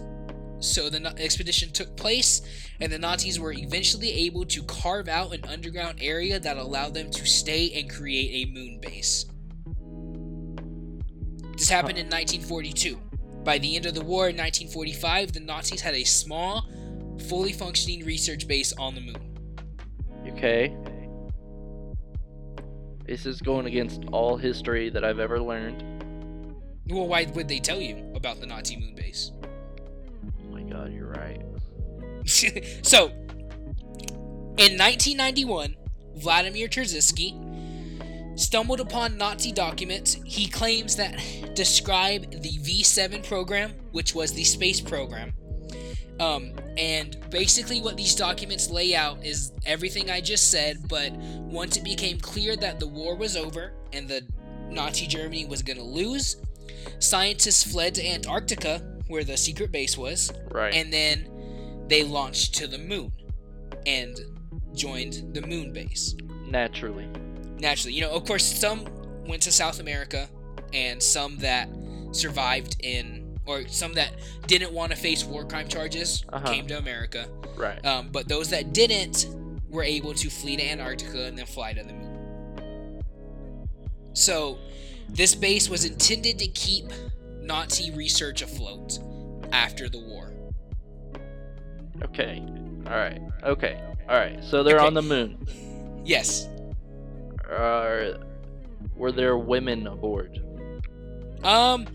So 0.58 0.90
the 0.90 1.14
expedition 1.16 1.70
took 1.70 1.96
place, 1.96 2.42
and 2.80 2.90
the 2.90 2.98
Nazis 2.98 3.38
were 3.38 3.52
eventually 3.52 4.10
able 4.10 4.44
to 4.46 4.64
carve 4.64 5.06
out 5.06 5.32
an 5.32 5.44
underground 5.44 6.00
area 6.02 6.40
that 6.40 6.56
allowed 6.56 6.94
them 6.94 7.08
to 7.12 7.24
stay 7.24 7.70
and 7.78 7.88
create 7.88 8.48
a 8.48 8.50
moon 8.50 8.80
base. 8.80 9.26
This 11.56 11.68
happened 11.68 11.98
in 11.98 12.06
1942. 12.06 12.98
By 13.44 13.58
the 13.58 13.76
end 13.76 13.86
of 13.86 13.94
the 13.94 14.02
war 14.02 14.28
in 14.28 14.36
1945, 14.36 15.34
the 15.34 15.40
Nazis 15.40 15.80
had 15.80 15.94
a 15.94 16.02
small, 16.02 16.68
fully 17.28 17.52
functioning 17.52 18.04
research 18.04 18.48
base 18.48 18.72
on 18.72 18.96
the 18.96 19.02
moon. 19.02 19.38
Okay. 20.32 20.76
This 23.06 23.24
is 23.24 23.40
going 23.40 23.66
against 23.66 24.04
all 24.10 24.36
history 24.36 24.90
that 24.90 25.04
I've 25.04 25.20
ever 25.20 25.40
learned. 25.40 25.82
Well, 26.88 27.06
why 27.06 27.24
would 27.34 27.48
they 27.48 27.60
tell 27.60 27.80
you 27.80 28.12
about 28.14 28.40
the 28.40 28.46
Nazi 28.46 28.76
moon 28.76 28.94
base? 28.94 29.32
Oh 30.48 30.58
my 30.58 30.62
god, 30.62 30.92
you're 30.92 31.08
right. 31.08 31.42
so, 32.24 33.08
in 34.56 34.78
1991, 34.78 35.76
Vladimir 36.16 36.66
Terziski 36.66 37.46
stumbled 38.38 38.80
upon 38.80 39.16
Nazi 39.18 39.52
documents 39.52 40.14
he 40.24 40.48
claims 40.48 40.96
that 40.96 41.20
describe 41.54 42.30
the 42.30 42.58
V7 42.58 43.26
program, 43.26 43.74
which 43.92 44.14
was 44.14 44.32
the 44.32 44.44
space 44.44 44.80
program. 44.80 45.32
Um, 46.18 46.52
and 46.78 47.16
basically, 47.30 47.80
what 47.80 47.96
these 47.96 48.14
documents 48.14 48.70
lay 48.70 48.94
out 48.94 49.24
is 49.24 49.52
everything 49.66 50.10
I 50.10 50.20
just 50.20 50.50
said, 50.50 50.88
but 50.88 51.12
once 51.12 51.76
it 51.76 51.84
became 51.84 52.18
clear 52.18 52.56
that 52.56 52.80
the 52.80 52.86
war 52.86 53.16
was 53.16 53.36
over 53.36 53.72
and 53.92 54.08
the 54.08 54.22
Nazi 54.70 55.06
Germany 55.06 55.44
was 55.46 55.62
going 55.62 55.76
to 55.76 55.82
lose, 55.82 56.36
scientists 56.98 57.70
fled 57.70 57.94
to 57.96 58.06
Antarctica, 58.06 58.80
where 59.08 59.24
the 59.24 59.36
secret 59.36 59.70
base 59.72 59.96
was, 59.96 60.32
Right. 60.50 60.74
and 60.74 60.92
then 60.92 61.28
they 61.88 62.02
launched 62.02 62.54
to 62.56 62.66
the 62.66 62.78
moon 62.78 63.12
and 63.86 64.18
joined 64.74 65.34
the 65.34 65.42
moon 65.46 65.72
base. 65.72 66.14
Naturally. 66.48 67.06
Naturally, 67.58 67.94
you 67.94 68.00
know, 68.00 68.10
of 68.10 68.24
course, 68.24 68.44
some 68.44 68.86
went 69.26 69.42
to 69.42 69.52
South 69.52 69.80
America, 69.80 70.28
and 70.72 71.02
some 71.02 71.36
that 71.38 71.68
survived 72.12 72.76
in, 72.80 73.25
or 73.46 73.66
some 73.68 73.94
that 73.94 74.12
didn't 74.46 74.72
want 74.72 74.90
to 74.92 74.96
face 74.96 75.24
war 75.24 75.44
crime 75.44 75.68
charges 75.68 76.24
Uh-huh. 76.32 76.46
came 76.52 76.66
to 76.66 76.78
America. 76.78 77.26
Right. 77.56 77.84
Um, 77.86 78.08
but 78.10 78.28
those 78.28 78.50
that 78.50 78.72
didn't 78.72 79.28
were 79.68 79.82
able 79.84 80.14
to 80.14 80.30
flee 80.30 80.56
to 80.56 80.62
Antarctica 80.68 81.24
and 81.26 81.38
then 81.38 81.46
fly 81.46 81.72
to 81.72 81.82
the 81.82 81.92
moon. 81.92 83.02
So, 84.12 84.58
this 85.08 85.34
base 85.34 85.68
was 85.68 85.84
intended 85.84 86.38
to 86.38 86.48
keep 86.48 86.86
Nazi 87.40 87.90
research 87.92 88.42
afloat 88.42 88.98
after 89.52 89.88
the 89.88 89.98
war. 90.00 90.32
Okay. 92.02 92.42
Alright. 92.86 93.20
Okay. 93.44 93.80
Alright. 94.08 94.42
So 94.44 94.62
they're 94.62 94.76
Okay. 94.78 94.86
on 94.86 94.94
the 94.94 95.02
moon. 95.02 96.02
Yes. 96.04 96.48
Are 97.48 98.16
were 98.96 99.12
there 99.12 99.36
women 99.38 99.86
aboard? 99.86 100.40
Um, 101.44 101.86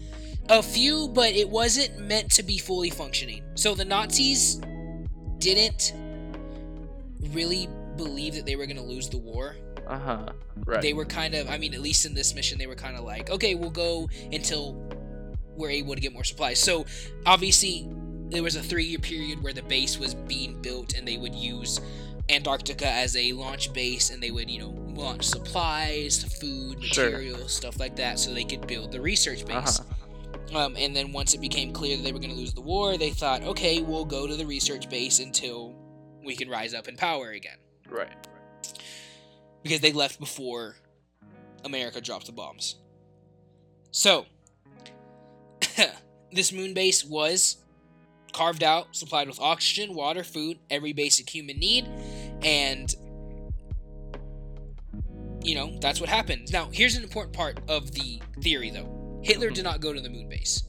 a 0.51 0.62
few, 0.62 1.08
but 1.08 1.34
it 1.34 1.50
wasn't 1.50 1.98
meant 2.00 2.29
to 2.31 2.43
be 2.43 2.58
fully 2.58 2.89
functioning. 2.89 3.43
So 3.55 3.74
the 3.74 3.86
Nazis 3.86 4.62
didn't 5.39 5.93
really 7.29 7.67
believe 7.98 8.36
that 8.36 8.46
they 8.46 8.55
were 8.55 8.65
going 8.65 8.77
to 8.77 8.84
lose 8.84 9.10
the 9.10 9.17
war. 9.17 9.55
Uh 9.88 9.98
huh. 9.98 10.25
Right. 10.65 10.81
They 10.81 10.93
were 10.93 11.05
kind 11.05 11.34
of, 11.36 11.50
I 11.50 11.58
mean, 11.58 11.74
at 11.74 11.81
least 11.81 12.05
in 12.05 12.13
this 12.13 12.36
mission, 12.36 12.58
they 12.58 12.67
were 12.67 12.75
kind 12.75 12.96
of 12.98 13.03
like, 13.03 13.29
okay, 13.29 13.55
we'll 13.55 13.70
go 13.72 14.10
until 14.31 14.74
we're 15.55 15.70
able 15.72 15.96
to 15.96 16.01
get 16.01 16.13
more 16.13 16.24
supplies. 16.24 16.60
So 16.60 16.86
obviously, 17.25 17.88
there 18.29 18.43
was 18.43 18.55
a 18.55 18.62
three 18.62 18.86
year 18.86 19.00
period 19.00 19.41
where 19.43 19.53
the 19.53 19.63
base 19.63 19.98
was 20.00 20.13
being 20.13 20.62
built 20.62 20.93
and 20.96 21.08
they 21.08 21.17
would 21.17 21.36
use 21.36 21.79
Antarctica 22.29 22.88
as 22.88 23.15
a 23.17 23.34
launch 23.34 23.74
base 23.74 24.10
and 24.10 24.22
they 24.22 24.31
would, 24.31 24.50
you 24.50 24.60
know, 24.60 24.70
launch 24.93 25.24
supplies, 25.25 26.24
food, 26.39 26.84
Sure. 26.84 27.05
materials, 27.10 27.53
stuff 27.53 27.79
like 27.79 27.96
that 27.98 28.20
so 28.20 28.34
they 28.34 28.43
could 28.43 28.65
build 28.67 28.91
the 28.91 29.01
research 29.01 29.46
base. 29.46 29.79
huh. 29.79 29.84
Um, 30.53 30.75
and 30.77 30.96
then 30.96 31.12
once 31.12 31.34
it 31.34 31.39
became 31.39 31.72
clear 31.72 31.96
that 31.96 32.03
they 32.03 32.12
were 32.12 32.20
going 32.20 32.31
to 32.31 32.36
lose 32.36 32.53
the 32.53 32.62
war, 32.62 32.98
they 32.98 33.12
thought, 33.12 33.43
okay, 33.43 33.81
we'll 33.81 34.05
go 34.05 34.27
to 34.27 34.36
the 34.36 34.46
research 34.46 34.89
base 34.89 35.20
until 35.20 35.74
we 36.24 36.36
can 36.36 36.50
rise 36.50 36.74
up 36.74 36.88
in 36.88 36.98
power 36.98 37.31
again. 37.31 37.58
Right. 37.89 38.27
Because 39.63 39.79
they 39.79 39.93
left 39.93 40.20
before 40.20 40.75
America 41.63 42.01
dropped 42.01 42.25
the 42.25 42.31
bombs. 42.31 42.75
So, 43.91 44.25
this 46.31 46.51
moon 46.51 46.74
base 46.74 47.05
was 47.05 47.58
carved 48.34 48.63
out, 48.63 48.96
supplied 48.96 49.27
with 49.27 49.39
oxygen, 49.39 49.93
water, 49.93 50.24
food, 50.24 50.60
every 50.70 50.93
basic 50.93 51.29
human 51.29 51.58
need, 51.58 51.88
and 52.41 52.93
you 55.43 55.55
know, 55.55 55.75
that's 55.81 56.00
what 56.00 56.10
happened. 56.10 56.51
Now, 56.53 56.70
here's 56.72 56.96
an 56.96 57.03
important 57.03 57.36
part 57.36 57.60
of 57.67 57.91
the 57.93 58.22
theory 58.41 58.70
though. 58.70 59.00
Hitler 59.24 59.50
did 59.50 59.63
not 59.63 59.82
go 59.82 59.94
to 59.94 60.01
the 60.01 60.10
moon 60.10 60.28
base. 60.30 60.63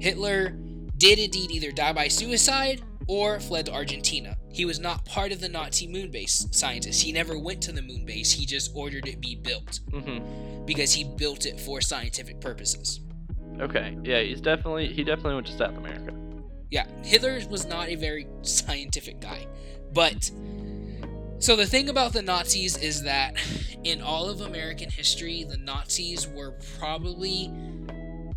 Hitler 0.00 0.50
did 0.96 1.18
indeed 1.18 1.50
either 1.50 1.72
die 1.72 1.92
by 1.92 2.08
suicide 2.08 2.82
or 3.08 3.38
fled 3.40 3.66
to 3.66 3.72
Argentina. 3.72 4.36
He 4.50 4.64
was 4.64 4.78
not 4.80 5.04
part 5.04 5.32
of 5.32 5.40
the 5.40 5.48
Nazi 5.48 5.86
moon 5.86 6.10
base 6.10 6.46
scientists. 6.52 7.00
He 7.00 7.12
never 7.12 7.38
went 7.38 7.62
to 7.62 7.72
the 7.72 7.82
moon 7.82 8.04
base. 8.04 8.32
He 8.32 8.46
just 8.46 8.72
ordered 8.74 9.06
it 9.06 9.20
be 9.20 9.34
built 9.36 9.80
Mm-hmm. 9.92 10.64
because 10.64 10.92
he 10.92 11.04
built 11.04 11.46
it 11.46 11.60
for 11.60 11.80
scientific 11.80 12.40
purposes. 12.40 13.00
Okay. 13.60 13.96
Yeah. 14.02 14.20
He's 14.22 14.40
definitely 14.40 14.88
he 14.92 15.04
definitely 15.04 15.34
went 15.34 15.46
to 15.48 15.56
South 15.56 15.76
America. 15.76 16.14
Yeah, 16.70 16.86
Hitler 17.04 17.40
was 17.48 17.64
not 17.66 17.88
a 17.88 17.94
very 17.94 18.26
scientific 18.42 19.20
guy. 19.20 19.46
But 19.92 20.30
so 21.38 21.56
the 21.56 21.66
thing 21.66 21.88
about 21.88 22.12
the 22.12 22.22
Nazis 22.22 22.76
is 22.76 23.02
that 23.02 23.36
in 23.84 24.02
all 24.02 24.28
of 24.28 24.40
American 24.40 24.90
history, 24.90 25.44
the 25.44 25.56
Nazis 25.56 26.26
were 26.26 26.52
probably 26.78 27.52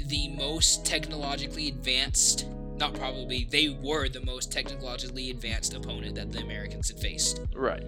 the 0.06 0.30
most 0.30 0.86
technologically 0.86 1.68
advanced, 1.68 2.48
not 2.78 2.94
probably, 2.94 3.48
they 3.50 3.70
were 3.70 4.10
the 4.10 4.22
most 4.22 4.52
technologically 4.52 5.30
advanced 5.30 5.74
opponent 5.74 6.16
that 6.16 6.32
the 6.32 6.40
Americans 6.40 6.90
had 6.90 7.00
faced. 7.00 7.42
Right. 7.54 7.84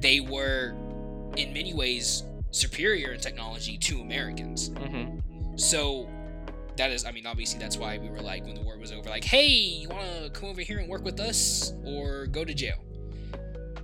They 0.00 0.20
were 0.20 0.74
in 1.36 1.52
many 1.52 1.72
ways 1.72 2.24
superior 2.50 3.12
in 3.12 3.20
technology 3.20 3.78
to 3.78 4.00
Americans. 4.00 4.70
Mm-hmm. 4.70 5.56
So 5.56 6.08
that 6.76 6.90
is, 6.90 7.04
I 7.04 7.12
mean, 7.12 7.26
obviously 7.26 7.58
that's 7.58 7.76
why 7.76 7.98
we 7.98 8.08
were 8.10 8.20
like, 8.20 8.44
when 8.44 8.54
the 8.54 8.62
war 8.62 8.78
was 8.78 8.92
over, 8.92 9.08
like, 9.08 9.24
hey, 9.24 9.46
you 9.46 9.88
want 9.88 10.24
to 10.24 10.30
come 10.30 10.48
over 10.48 10.60
here 10.60 10.78
and 10.78 10.88
work 10.88 11.04
with 11.04 11.20
us 11.20 11.72
or 11.84 12.26
go 12.26 12.44
to 12.44 12.54
jail? 12.54 12.78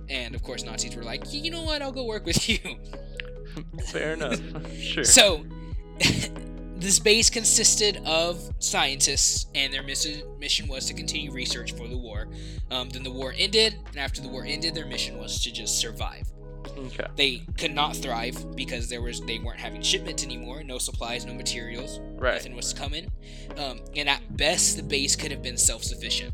And 0.09 0.33
of 0.35 0.43
course, 0.43 0.63
Nazis 0.63 0.95
were 0.95 1.03
like, 1.03 1.23
you 1.31 1.51
know 1.51 1.63
what, 1.63 1.81
I'll 1.81 1.91
go 1.91 2.05
work 2.05 2.25
with 2.25 2.47
you. 2.49 2.59
Fair 3.87 4.13
enough. 4.13 4.39
sure. 4.79 5.03
So, 5.03 5.45
this 6.77 6.99
base 6.99 7.29
consisted 7.29 8.01
of 8.05 8.39
scientists, 8.59 9.47
and 9.53 9.73
their 9.73 9.83
mission 9.83 10.21
mission 10.39 10.67
was 10.67 10.85
to 10.85 10.93
continue 10.93 11.31
research 11.31 11.73
for 11.73 11.87
the 11.87 11.97
war. 11.97 12.27
Um, 12.71 12.89
then 12.89 13.03
the 13.03 13.11
war 13.11 13.33
ended, 13.37 13.75
and 13.89 13.97
after 13.97 14.21
the 14.21 14.29
war 14.29 14.45
ended, 14.45 14.75
their 14.75 14.85
mission 14.85 15.17
was 15.17 15.43
to 15.43 15.51
just 15.51 15.77
survive. 15.77 16.25
okay. 16.77 17.05
They 17.17 17.43
could 17.57 17.73
not 17.73 17.95
thrive 17.97 18.55
because 18.55 18.87
there 18.89 19.01
was 19.01 19.19
they 19.21 19.39
weren't 19.39 19.59
having 19.59 19.81
shipments 19.81 20.23
anymore, 20.23 20.63
no 20.63 20.77
supplies, 20.77 21.25
no 21.25 21.33
materials, 21.33 21.99
Right. 22.17 22.35
nothing 22.35 22.55
was 22.55 22.73
coming. 22.73 23.11
Um, 23.57 23.81
and 23.95 24.07
at 24.07 24.37
best, 24.37 24.77
the 24.77 24.83
base 24.83 25.15
could 25.15 25.31
have 25.31 25.41
been 25.41 25.57
self-sufficient, 25.57 26.33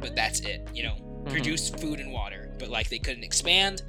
but 0.00 0.14
that's 0.14 0.40
it. 0.40 0.68
You 0.74 0.82
know, 0.84 0.94
Mhm. 1.24 1.30
produce 1.30 1.70
food 1.70 1.98
and 2.00 2.12
water, 2.12 2.47
but 2.58 2.68
like 2.68 2.88
they 2.88 2.98
couldn't 2.98 3.24
expand, 3.24 3.82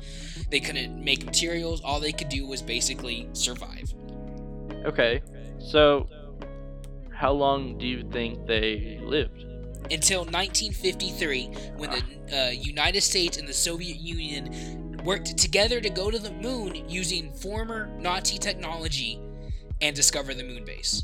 they 0.49 0.59
couldn't 0.59 1.03
make 1.03 1.25
materials. 1.25 1.81
All 1.81 1.99
they 1.99 2.11
could 2.11 2.29
do 2.29 2.47
was 2.47 2.61
basically 2.61 3.29
survive. 3.33 3.93
Okay. 4.85 5.21
So, 5.59 6.07
how 7.11 7.33
long 7.33 7.77
do 7.77 7.85
you 7.85 8.03
think 8.11 8.47
they 8.47 8.99
lived? 9.03 9.45
until 9.91 10.19
1953 10.19 11.45
when 11.77 11.89
the 11.89 12.37
uh, 12.37 12.49
United 12.51 13.01
States 13.01 13.37
and 13.37 13.47
the 13.47 13.53
Soviet 13.53 13.97
Union 13.97 14.97
worked 15.03 15.37
together 15.37 15.81
to 15.81 15.89
go 15.89 16.11
to 16.11 16.19
the 16.19 16.31
moon 16.31 16.87
using 16.89 17.31
former 17.33 17.87
Nazi 17.97 18.37
technology 18.37 19.19
and 19.81 19.95
discover 19.95 20.33
the 20.33 20.43
moon 20.43 20.65
base. 20.65 21.03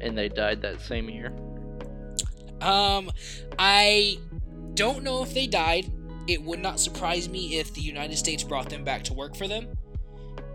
And 0.00 0.18
they 0.18 0.28
died 0.28 0.62
that 0.62 0.80
same 0.80 1.08
year. 1.08 1.32
Um, 2.60 3.10
I 3.58 4.18
don't 4.74 5.02
know 5.02 5.22
if 5.22 5.34
they 5.34 5.46
died. 5.46 5.90
It 6.26 6.42
would 6.42 6.60
not 6.60 6.80
surprise 6.80 7.28
me 7.28 7.58
if 7.58 7.74
the 7.74 7.80
United 7.80 8.16
States 8.16 8.42
brought 8.42 8.70
them 8.70 8.84
back 8.84 9.02
to 9.04 9.14
work 9.14 9.34
for 9.36 9.48
them, 9.48 9.68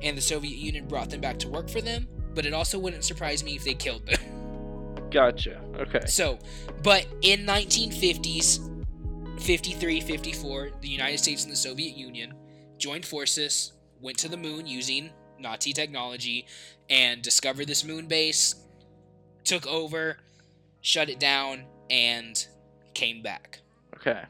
and 0.02 0.18
the 0.18 0.22
Soviet 0.22 0.58
Union 0.58 0.88
brought 0.88 1.10
them 1.10 1.22
back 1.22 1.38
to 1.40 1.50
work 1.50 1.70
for 1.70 1.82
them. 1.82 2.08
But 2.34 2.46
it 2.46 2.54
also 2.54 2.80
wouldn't 2.80 3.04
surprise 3.04 3.44
me 3.44 3.56
if 3.56 3.64
they 3.64 3.74
killed 3.74 4.06
them. 4.06 5.10
Gotcha. 5.12 5.62
Okay. 5.80 6.06
So, 6.06 6.38
but 6.84 7.08
in 7.22 7.46
1950s, 7.46 9.42
53, 9.42 10.02
54, 10.02 10.70
the 10.82 10.88
United 10.88 11.18
States 11.18 11.44
and 11.44 11.52
the 11.52 11.58
Soviet 11.58 11.96
Union 11.96 12.34
joined 12.78 13.06
forces, 13.06 13.74
went 14.02 14.18
to 14.20 14.30
the 14.30 14.38
moon 14.38 14.68
using 14.68 15.10
Nazi 15.40 15.74
technology, 15.74 16.46
and 16.90 17.22
discovered 17.22 17.68
this 17.68 17.84
moon 17.84 18.08
base, 18.08 18.56
took 19.44 19.68
over, 19.68 20.18
shut 20.82 21.10
it 21.10 21.20
down, 21.20 21.66
and 21.90 22.48
came 22.94 23.22
back. 23.22 23.60
Okay. 24.08 24.24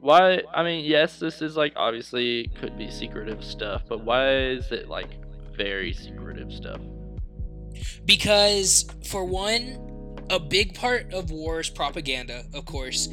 Why? 0.00 0.42
I 0.52 0.62
mean, 0.62 0.84
yes, 0.84 1.18
this 1.18 1.42
is 1.42 1.56
like 1.56 1.72
obviously 1.76 2.48
could 2.60 2.76
be 2.76 2.90
secretive 2.90 3.42
stuff, 3.44 3.82
but 3.88 4.04
why 4.04 4.34
is 4.34 4.70
it 4.72 4.88
like 4.88 5.08
very 5.56 5.92
secretive 5.92 6.52
stuff? 6.52 6.80
Because, 8.04 8.86
for 9.06 9.24
one, 9.24 10.18
a 10.30 10.38
big 10.38 10.74
part 10.74 11.12
of 11.12 11.30
war's 11.30 11.68
propaganda, 11.70 12.44
of 12.54 12.64
course, 12.66 13.08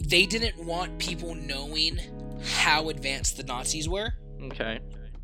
they 0.00 0.26
didn't 0.26 0.64
want 0.64 0.98
people 0.98 1.34
knowing 1.34 1.98
how 2.60 2.88
advanced 2.88 3.36
the 3.36 3.42
Nazis 3.44 3.88
were. 3.88 4.14
Okay. 4.42 4.80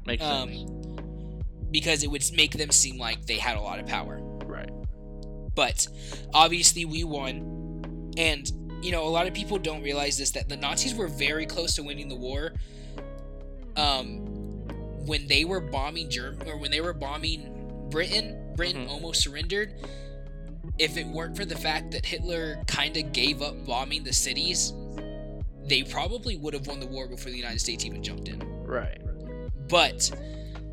Makes 0.06 0.22
sense. 0.22 0.68
um, 0.68 1.42
because 1.70 2.02
it 2.04 2.10
would 2.10 2.24
make 2.36 2.52
them 2.52 2.70
seem 2.70 2.98
like 2.98 3.26
they 3.26 3.38
had 3.38 3.56
a 3.56 3.60
lot 3.60 3.78
of 3.78 3.86
power. 3.86 4.20
Right. 4.44 4.70
But 5.54 5.86
obviously, 6.32 6.84
we 6.84 7.04
won, 7.04 8.12
and 8.16 8.50
you 8.84 8.92
know 8.92 9.04
a 9.04 9.08
lot 9.08 9.26
of 9.26 9.34
people 9.34 9.58
don't 9.58 9.82
realize 9.82 10.18
this 10.18 10.30
that 10.32 10.48
the 10.48 10.56
Nazis 10.56 10.94
were 10.94 11.08
very 11.08 11.46
close 11.46 11.74
to 11.76 11.82
winning 11.82 12.08
the 12.08 12.14
war. 12.16 12.52
Um, 13.76 14.18
when 15.06 15.26
they 15.26 15.44
were 15.44 15.60
bombing 15.60 16.08
Germ 16.10 16.38
or 16.46 16.56
when 16.58 16.70
they 16.70 16.80
were 16.80 16.92
bombing 16.92 17.88
Britain, 17.90 18.52
Britain 18.56 18.86
Mhm. 18.86 18.90
almost 18.90 19.22
surrendered. 19.22 19.74
If 20.78 20.96
it 20.96 21.06
weren't 21.06 21.36
for 21.36 21.44
the 21.44 21.56
fact 21.56 21.90
that 21.92 22.06
Hitler 22.06 22.62
kind 22.66 22.96
of 22.96 23.12
gave 23.12 23.42
up 23.42 23.66
bombing 23.66 24.04
the 24.04 24.12
cities, 24.12 24.72
they 25.66 25.82
probably 25.82 26.36
would 26.36 26.54
have 26.54 26.66
won 26.66 26.80
the 26.80 26.86
war 26.86 27.06
before 27.08 27.30
the 27.30 27.36
United 27.36 27.60
States 27.60 27.84
even 27.84 28.02
jumped 28.02 28.28
in 28.28 28.40
Right. 28.64 29.00
but 29.68 30.10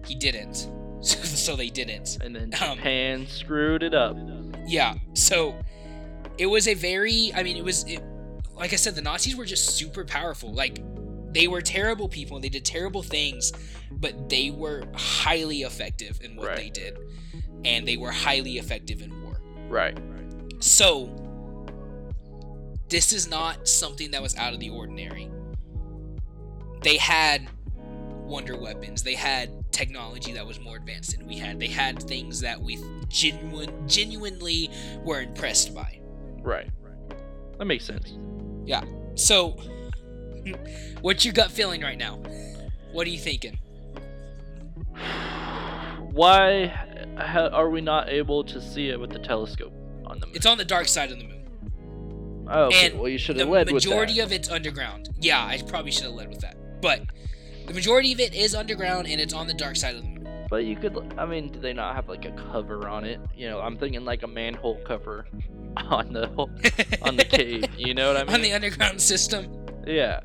he 0.05 0.15
didn't. 0.15 0.67
so 1.01 1.55
they 1.55 1.69
didn't. 1.69 2.17
And 2.21 2.35
then 2.35 2.53
Um, 2.61 3.25
screwed 3.27 3.83
it 3.83 3.93
up. 3.93 4.15
Yeah. 4.67 4.95
So 5.13 5.55
it 6.41 6.47
was 6.47 6.67
a 6.67 6.73
very. 6.73 7.31
I 7.35 7.43
mean, 7.43 7.55
it 7.55 7.63
was. 7.63 7.83
It, 7.83 8.01
like 8.55 8.73
I 8.73 8.75
said, 8.75 8.95
the 8.95 9.01
Nazis 9.03 9.35
were 9.35 9.45
just 9.45 9.77
super 9.77 10.03
powerful. 10.03 10.51
Like 10.51 10.81
they 11.33 11.47
were 11.47 11.61
terrible 11.61 12.09
people 12.09 12.35
and 12.37 12.43
they 12.43 12.49
did 12.49 12.65
terrible 12.65 13.03
things, 13.03 13.53
but 13.91 14.27
they 14.27 14.49
were 14.49 14.83
highly 14.95 15.61
effective 15.61 16.19
in 16.23 16.35
what 16.35 16.47
Right. 16.47 16.57
they 16.57 16.69
did, 16.71 16.97
and 17.63 17.87
they 17.87 17.95
were 17.95 18.09
highly 18.09 18.57
effective 18.57 19.03
in 19.03 19.23
war. 19.23 19.39
Right. 19.69 19.95
So 20.59 21.15
this 22.89 23.13
is 23.13 23.29
not 23.29 23.67
something 23.67 24.09
that 24.11 24.21
was 24.23 24.35
out 24.35 24.53
of 24.55 24.59
the 24.59 24.71
ordinary. 24.71 25.29
They 26.81 26.97
had 26.97 27.47
wonder 28.25 28.57
weapons. 28.57 29.03
They 29.03 29.13
had 29.15 29.71
technology 29.71 30.33
that 30.33 30.45
was 30.47 30.59
more 30.59 30.77
advanced 30.77 31.15
than 31.15 31.27
we 31.27 31.37
had. 31.37 31.59
They 31.59 31.67
had 31.67 32.01
things 32.01 32.41
that 32.41 32.59
we 32.59 32.79
genuine, 33.09 33.87
genuinely 33.87 34.71
were 35.03 35.21
impressed 35.21 35.75
by. 35.75 36.00
Right. 36.41 36.69
That 37.57 37.65
makes 37.65 37.85
sense. 37.85 38.17
Yeah. 38.65 38.83
So, 39.15 39.57
what's 41.01 41.25
your 41.25 41.33
gut 41.33 41.51
feeling 41.51 41.81
right 41.81 41.97
now? 41.97 42.19
What 42.91 43.07
are 43.07 43.09
you 43.09 43.19
thinking? 43.19 43.59
Why 46.11 46.67
ha- 47.17 47.49
are 47.53 47.69
we 47.69 47.81
not 47.81 48.09
able 48.09 48.43
to 48.43 48.61
see 48.61 48.89
it 48.89 48.99
with 48.99 49.11
the 49.11 49.19
telescope 49.19 49.73
on 50.05 50.19
the 50.19 50.27
moon? 50.27 50.35
It's 50.35 50.45
on 50.45 50.57
the 50.57 50.65
dark 50.65 50.87
side 50.87 51.11
of 51.11 51.19
the 51.19 51.23
moon. 51.25 52.47
oh, 52.49 52.63
okay. 52.65 52.87
and 52.87 52.99
well, 52.99 53.07
you 53.07 53.17
should 53.17 53.37
have 53.37 53.47
led 53.47 53.71
with 53.71 53.83
that. 53.83 53.89
The 53.89 53.95
majority 53.95 54.19
of 54.19 54.31
it's 54.31 54.49
underground. 54.49 55.09
Yeah, 55.19 55.45
I 55.45 55.61
probably 55.65 55.91
should 55.91 56.05
have 56.05 56.13
led 56.13 56.29
with 56.29 56.41
that. 56.41 56.81
But 56.81 57.03
the 57.67 57.73
majority 57.73 58.11
of 58.11 58.19
it 58.19 58.33
is 58.33 58.53
underground 58.55 59.07
and 59.07 59.21
it's 59.21 59.33
on 59.33 59.47
the 59.47 59.53
dark 59.53 59.75
side 59.77 59.95
of 59.95 60.01
the 60.01 60.07
moon. 60.07 60.27
But 60.49 60.65
you 60.65 60.75
could, 60.75 61.13
I 61.17 61.25
mean, 61.25 61.49
do 61.49 61.59
they 61.59 61.71
not 61.71 61.95
have 61.95 62.09
like 62.09 62.25
a 62.25 62.31
cover 62.31 62.89
on 62.89 63.05
it? 63.05 63.21
You 63.33 63.49
know, 63.49 63.61
I'm 63.61 63.77
thinking 63.77 64.03
like 64.03 64.23
a 64.23 64.27
manhole 64.27 64.81
cover 64.83 65.25
on 65.89 66.13
the 66.13 66.27
on 67.03 67.15
the 67.17 67.25
cave. 67.25 67.65
You 67.77 67.93
know 67.93 68.13
what 68.13 68.17
I 68.17 68.23
mean? 68.25 68.33
on 68.35 68.41
the 68.41 68.53
underground 68.53 69.01
system. 69.01 69.47
yeah. 69.87 70.21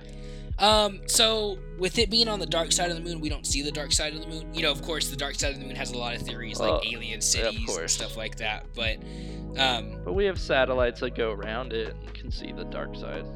Um, 0.58 1.02
so 1.06 1.58
with 1.78 1.98
it 1.98 2.08
being 2.10 2.28
on 2.28 2.38
the 2.40 2.46
dark 2.46 2.72
side 2.72 2.90
of 2.90 2.96
the 2.96 3.02
moon, 3.02 3.20
we 3.20 3.28
don't 3.28 3.46
see 3.46 3.60
the 3.60 3.70
dark 3.70 3.92
side 3.92 4.14
of 4.14 4.22
the 4.22 4.26
moon. 4.26 4.54
You 4.54 4.62
know, 4.62 4.72
of 4.72 4.80
course, 4.80 5.10
the 5.10 5.16
dark 5.16 5.34
side 5.34 5.52
of 5.52 5.60
the 5.60 5.66
moon 5.66 5.76
has 5.76 5.90
a 5.90 5.98
lot 5.98 6.16
of 6.16 6.22
theories 6.22 6.58
like 6.58 6.86
alien 6.86 7.02
yeah, 7.14 7.20
cities 7.20 7.76
and 7.76 7.90
stuff 7.90 8.16
like 8.16 8.36
that. 8.36 8.64
But 8.74 8.96
um, 9.58 10.00
But 10.02 10.14
we 10.14 10.24
have 10.24 10.38
satellites 10.40 11.00
that 11.00 11.14
go 11.14 11.30
around 11.32 11.74
it 11.74 11.94
and 12.00 12.14
can 12.14 12.30
see 12.30 12.52
the 12.52 12.64
dark 12.64 12.96
side. 12.96 13.26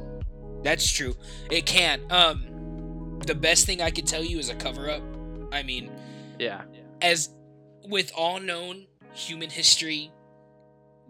that's 0.63 0.91
true. 0.91 1.15
It 1.51 1.67
can. 1.67 2.01
Um, 2.11 3.19
the 3.27 3.35
best 3.35 3.67
thing 3.67 3.83
I 3.83 3.91
could 3.91 4.07
tell 4.07 4.25
you 4.25 4.39
is 4.39 4.49
a 4.49 4.55
cover 4.55 4.89
up. 4.89 5.03
I 5.53 5.63
mean, 5.63 5.91
Yeah. 6.39 6.63
as 7.03 7.29
with 7.87 8.13
all 8.17 8.41
known 8.41 8.87
human 9.13 9.51
history, 9.51 10.11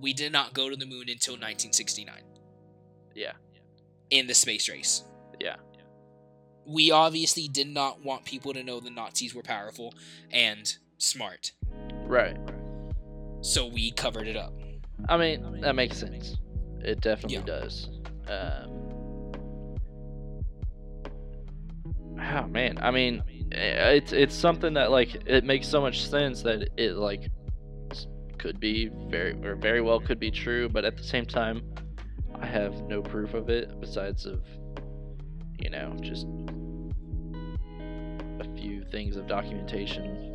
we 0.00 0.12
did 0.12 0.32
not 0.32 0.54
go 0.54 0.70
to 0.70 0.76
the 0.76 0.86
moon 0.86 1.08
until 1.08 1.34
1969 1.34 2.22
Yeah. 3.14 3.32
in 4.10 4.26
the 4.26 4.34
space 4.34 4.68
race. 4.68 5.04
Yeah. 5.40 5.56
We 6.66 6.90
obviously 6.90 7.48
did 7.48 7.68
not 7.68 8.04
want 8.04 8.24
people 8.24 8.52
to 8.52 8.62
know 8.62 8.80
the 8.80 8.90
Nazis 8.90 9.34
were 9.34 9.42
powerful 9.42 9.94
and 10.30 10.72
smart, 10.98 11.52
Right. 12.06 12.36
so 13.40 13.66
we 13.66 13.90
covered 13.92 14.28
it 14.28 14.36
up. 14.36 14.52
I 15.08 15.16
mean, 15.16 15.60
that 15.62 15.74
makes 15.74 15.96
sense. 15.98 16.36
It 16.80 17.00
definitely 17.00 17.38
Yeah. 17.38 17.44
does. 17.44 17.88
Um, 18.28 18.76
oh 22.20 22.46
man, 22.48 22.78
I 22.80 22.90
mean, 22.90 23.22
it's 23.50 24.12
it's 24.12 24.34
something 24.34 24.74
that 24.74 24.90
like 24.90 25.14
it 25.26 25.44
makes 25.44 25.66
so 25.66 25.80
much 25.80 26.06
sense 26.06 26.42
that 26.42 26.68
it 26.76 26.92
like 26.96 27.30
could 28.40 28.58
be 28.58 28.90
very 29.08 29.32
or 29.44 29.54
very 29.54 29.82
well 29.82 30.00
could 30.00 30.18
be 30.18 30.30
true, 30.30 30.68
but 30.68 30.84
at 30.84 30.96
the 30.96 31.02
same 31.02 31.26
time, 31.26 31.62
I 32.40 32.46
have 32.46 32.74
no 32.88 33.02
proof 33.02 33.34
of 33.34 33.50
it 33.50 33.78
besides 33.80 34.24
of 34.24 34.40
you 35.58 35.68
know 35.68 35.94
just 36.00 36.26
a 38.40 38.44
few 38.56 38.82
things 38.90 39.16
of 39.16 39.26
documentation. 39.26 40.34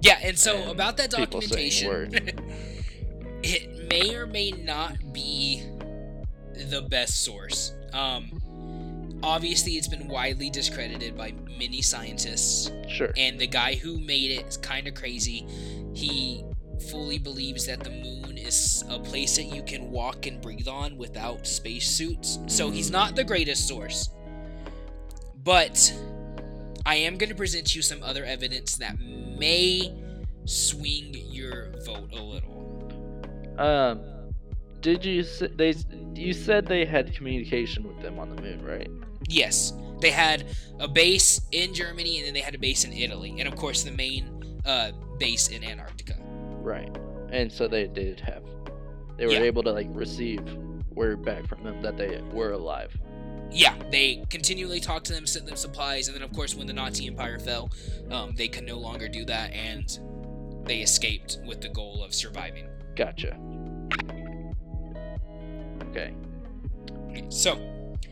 Yeah, 0.00 0.18
and 0.22 0.38
so 0.38 0.56
And 0.56 0.70
about 0.70 0.96
that 0.96 1.10
documentation, 1.10 2.14
it 3.42 3.90
may 3.90 4.14
or 4.14 4.26
may 4.26 4.50
not 4.50 5.12
be 5.12 5.62
the 6.70 6.80
best 6.88 7.24
source. 7.24 7.74
Um, 7.92 8.40
obviously 9.22 9.72
it's 9.72 9.88
been 9.88 10.08
widely 10.08 10.50
discredited 10.50 11.16
by 11.16 11.32
many 11.58 11.80
scientists 11.80 12.70
Sure. 12.88 13.10
and 13.16 13.38
the 13.38 13.46
guy 13.46 13.74
who 13.74 13.98
made 13.98 14.30
it 14.32 14.46
is 14.46 14.56
kind 14.58 14.86
of 14.86 14.94
crazy 14.94 15.46
he 15.94 16.44
fully 16.80 17.18
believes 17.18 17.66
that 17.66 17.80
the 17.80 17.90
moon 17.90 18.36
is 18.38 18.84
a 18.88 18.98
place 18.98 19.36
that 19.36 19.44
you 19.44 19.62
can 19.62 19.90
walk 19.90 20.26
and 20.26 20.40
breathe 20.40 20.68
on 20.68 20.96
without 20.96 21.46
spacesuits. 21.46 22.38
So 22.46 22.70
he's 22.70 22.90
not 22.90 23.16
the 23.16 23.24
greatest 23.24 23.68
source. 23.68 24.10
But 25.42 25.92
i 26.86 26.96
am 26.96 27.16
going 27.16 27.30
to 27.30 27.34
present 27.34 27.74
you 27.74 27.82
some 27.82 28.02
other 28.02 28.24
evidence 28.24 28.76
that 28.76 28.98
may 28.98 29.92
swing 30.44 31.14
your 31.30 31.70
vote 31.84 32.10
a 32.12 32.22
little. 32.22 32.54
Um, 33.58 34.00
did 34.80 35.04
you 35.04 35.20
s- 35.20 35.42
they 35.56 35.74
you 36.14 36.32
said 36.32 36.66
they 36.66 36.84
had 36.84 37.14
communication 37.14 37.86
with 37.88 38.00
them 38.02 38.18
on 38.18 38.34
the 38.34 38.40
moon, 38.42 38.62
right? 38.64 38.88
Yes, 39.28 39.72
they 40.00 40.10
had 40.10 40.44
a 40.78 40.88
base 40.88 41.40
in 41.52 41.72
Germany, 41.72 42.18
and 42.18 42.26
then 42.26 42.34
they 42.34 42.40
had 42.40 42.54
a 42.54 42.58
base 42.58 42.84
in 42.84 42.92
Italy, 42.92 43.34
and 43.38 43.48
of 43.48 43.56
course 43.56 43.82
the 43.82 43.90
main 43.92 44.58
uh, 44.66 44.92
base 45.18 45.48
in 45.48 45.64
Antarctica. 45.64 46.16
Right. 46.64 46.96
And 47.30 47.52
so 47.52 47.68
they 47.68 47.86
did 47.86 48.18
have 48.20 48.42
they 49.16 49.26
were 49.26 49.32
Yeah. 49.32 49.42
able 49.42 49.62
to 49.62 49.70
like 49.70 49.86
receive 49.90 50.40
word 50.92 51.24
back 51.24 51.46
from 51.46 51.62
them 51.62 51.80
that 51.82 51.96
they 51.96 52.20
were 52.32 52.50
alive. 52.52 52.96
Yeah, 53.52 53.74
they 53.92 54.24
continually 54.30 54.80
talked 54.80 55.06
to 55.06 55.12
them, 55.12 55.26
sent 55.26 55.46
them 55.46 55.54
supplies, 55.54 56.08
and 56.08 56.16
then 56.16 56.22
of 56.24 56.32
course 56.32 56.56
when 56.56 56.66
the 56.66 56.72
Nazi 56.72 57.06
Empire 57.06 57.38
fell, 57.38 57.70
um, 58.10 58.34
they 58.34 58.48
could 58.48 58.64
no 58.64 58.76
longer 58.78 59.06
do 59.06 59.24
that, 59.26 59.52
and 59.52 60.66
they 60.66 60.80
escaped 60.80 61.38
with 61.46 61.60
the 61.60 61.68
goal 61.68 62.02
of 62.02 62.12
surviving. 62.12 62.66
Gotcha. 62.96 63.36
Okay, 65.90 66.12
So 67.28 67.54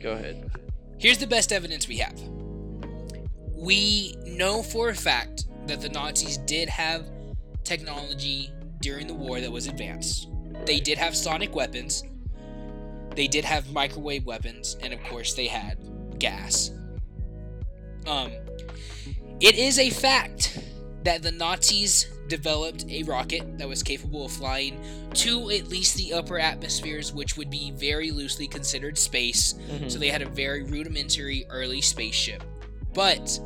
go 0.00 0.12
ahead. 0.12 0.48
here's 0.98 1.18
the 1.18 1.26
best 1.26 1.52
evidence 1.52 1.88
we 1.88 1.96
have. 1.98 2.14
We 3.56 4.14
know 4.24 4.62
for 4.62 4.90
a 4.90 4.94
fact 4.94 5.46
that 5.66 5.80
the 5.80 5.88
Nazis 5.88 6.36
did 6.38 6.68
have 6.68 7.06
technology 7.64 8.50
during 8.80 9.06
the 9.06 9.14
war 9.14 9.40
that 9.40 9.50
was 9.50 9.66
advanced. 9.66 10.28
They 10.66 10.80
did 10.80 10.98
have 10.98 11.16
sonic 11.16 11.54
weapons. 11.54 12.04
They 13.14 13.26
did 13.26 13.44
have 13.44 13.72
microwave 13.72 14.24
weapons, 14.24 14.76
and 14.82 14.92
of 14.92 15.02
course, 15.04 15.34
they 15.34 15.46
had 15.46 15.78
gas. 16.18 16.70
Um, 18.06 18.32
it 19.40 19.56
is 19.56 19.78
a 19.78 19.90
fact 19.90 20.58
that 21.04 21.22
the 21.22 21.32
Nazis 21.32 22.06
developed 22.28 22.86
a 22.88 23.02
rocket 23.02 23.58
that 23.58 23.68
was 23.68 23.82
capable 23.82 24.24
of 24.24 24.32
flying 24.32 24.80
to 25.14 25.50
at 25.50 25.68
least 25.68 25.96
the 25.96 26.14
upper 26.14 26.38
atmospheres, 26.38 27.12
which 27.12 27.36
would 27.36 27.50
be 27.50 27.72
very 27.72 28.10
loosely 28.10 28.46
considered 28.46 28.96
space. 28.96 29.54
Mhm. 29.68 29.90
So 29.90 29.98
they 29.98 30.08
had 30.08 30.22
a 30.22 30.28
very 30.28 30.62
rudimentary 30.62 31.44
early 31.50 31.82
spaceship. 31.82 32.42
But 32.94 33.38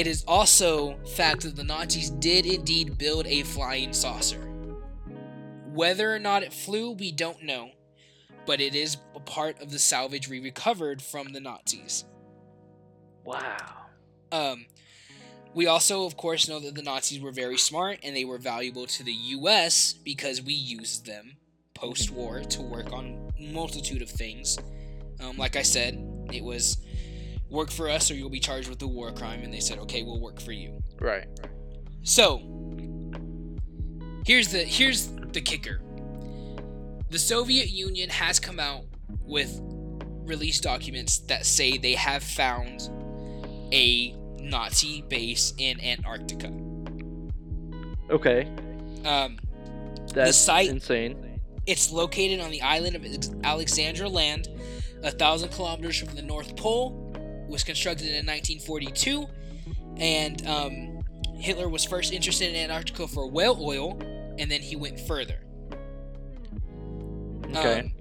it 0.00 0.06
is 0.06 0.24
also 0.26 0.96
fact 1.14 1.42
that 1.42 1.56
the 1.56 1.62
Nazis 1.62 2.08
did 2.08 2.46
indeed 2.46 2.96
build 2.96 3.26
a 3.26 3.42
flying 3.42 3.92
saucer. 3.92 4.40
Whether 5.74 6.10
or 6.10 6.18
not 6.18 6.42
it 6.42 6.54
flew, 6.54 6.92
we 6.92 7.12
don't 7.12 7.42
know, 7.42 7.72
but 8.46 8.62
it 8.62 8.74
is 8.74 8.96
a 9.14 9.20
part 9.20 9.60
of 9.60 9.70
the 9.70 9.78
salvage 9.78 10.26
we 10.26 10.40
recovered 10.40 11.02
from 11.02 11.34
the 11.34 11.40
Nazis. 11.40 12.06
Wow. 13.24 13.56
Um, 14.32 14.64
we 15.52 15.66
also, 15.66 16.06
of 16.06 16.16
course, 16.16 16.48
know 16.48 16.60
that 16.60 16.74
the 16.74 16.82
Nazis 16.82 17.20
were 17.20 17.30
very 17.30 17.58
smart 17.58 17.98
and 18.02 18.16
they 18.16 18.24
were 18.24 18.38
valuable 18.38 18.86
to 18.86 19.02
the 19.02 19.12
U.S. 19.12 19.92
because 19.92 20.40
we 20.40 20.54
used 20.54 21.04
them 21.04 21.36
post-war 21.74 22.40
to 22.40 22.62
work 22.62 22.90
on 22.94 23.34
multitude 23.38 24.00
of 24.00 24.08
things. 24.08 24.58
Um, 25.22 25.36
like 25.36 25.56
I 25.56 25.62
said, 25.62 26.02
it 26.32 26.42
was 26.42 26.78
work 27.50 27.70
for 27.70 27.88
us 27.90 28.10
or 28.10 28.14
you'll 28.14 28.30
be 28.30 28.40
charged 28.40 28.68
with 28.68 28.80
a 28.82 28.86
war 28.86 29.12
crime, 29.12 29.42
and 29.42 29.52
they 29.52 29.60
said, 29.60 29.78
okay, 29.80 30.02
we'll 30.02 30.20
work 30.20 30.40
for 30.40 30.52
you. 30.52 30.82
Right. 31.00 31.26
So 32.02 32.38
here's 34.26 34.48
the 34.48 34.58
here's 34.58 35.08
the 35.32 35.40
kicker. 35.40 35.80
The 37.10 37.18
Soviet 37.18 37.70
Union 37.70 38.08
has 38.08 38.38
come 38.38 38.60
out 38.60 38.84
with 39.22 39.60
release 40.24 40.60
documents 40.60 41.18
that 41.20 41.44
say 41.44 41.76
they 41.76 41.94
have 41.94 42.22
found 42.22 42.88
a 43.72 44.14
Nazi 44.40 45.02
base 45.02 45.52
in 45.58 45.80
Antarctica. 45.80 46.52
Okay. 48.10 48.48
Um, 49.04 49.38
That's 50.14 50.36
site- 50.36 50.68
insane. 50.68 51.40
it's 51.66 51.90
located 51.90 52.40
on 52.40 52.50
the 52.50 52.62
island 52.62 52.96
of 52.96 53.04
Ex- 53.04 53.30
Alexandra 53.44 54.08
Land, 54.08 54.48
a 55.02 55.10
thousand 55.10 55.50
kilometers 55.50 55.98
from 55.98 56.14
the 56.14 56.22
North 56.22 56.56
Pole. 56.56 56.99
Was 57.50 57.64
constructed 57.64 58.06
in 58.06 58.26
1942, 58.26 59.26
and 59.96 60.46
um, 60.46 61.00
Hitler 61.36 61.68
was 61.68 61.84
first 61.84 62.12
interested 62.12 62.50
in 62.50 62.56
Antarctica 62.56 63.08
for 63.08 63.28
whale 63.28 63.58
oil, 63.60 63.98
and 64.38 64.50
then 64.50 64.60
he 64.60 64.76
went 64.76 65.00
further. 65.00 65.40
Okay. 67.50 67.80
Um, 67.80 67.92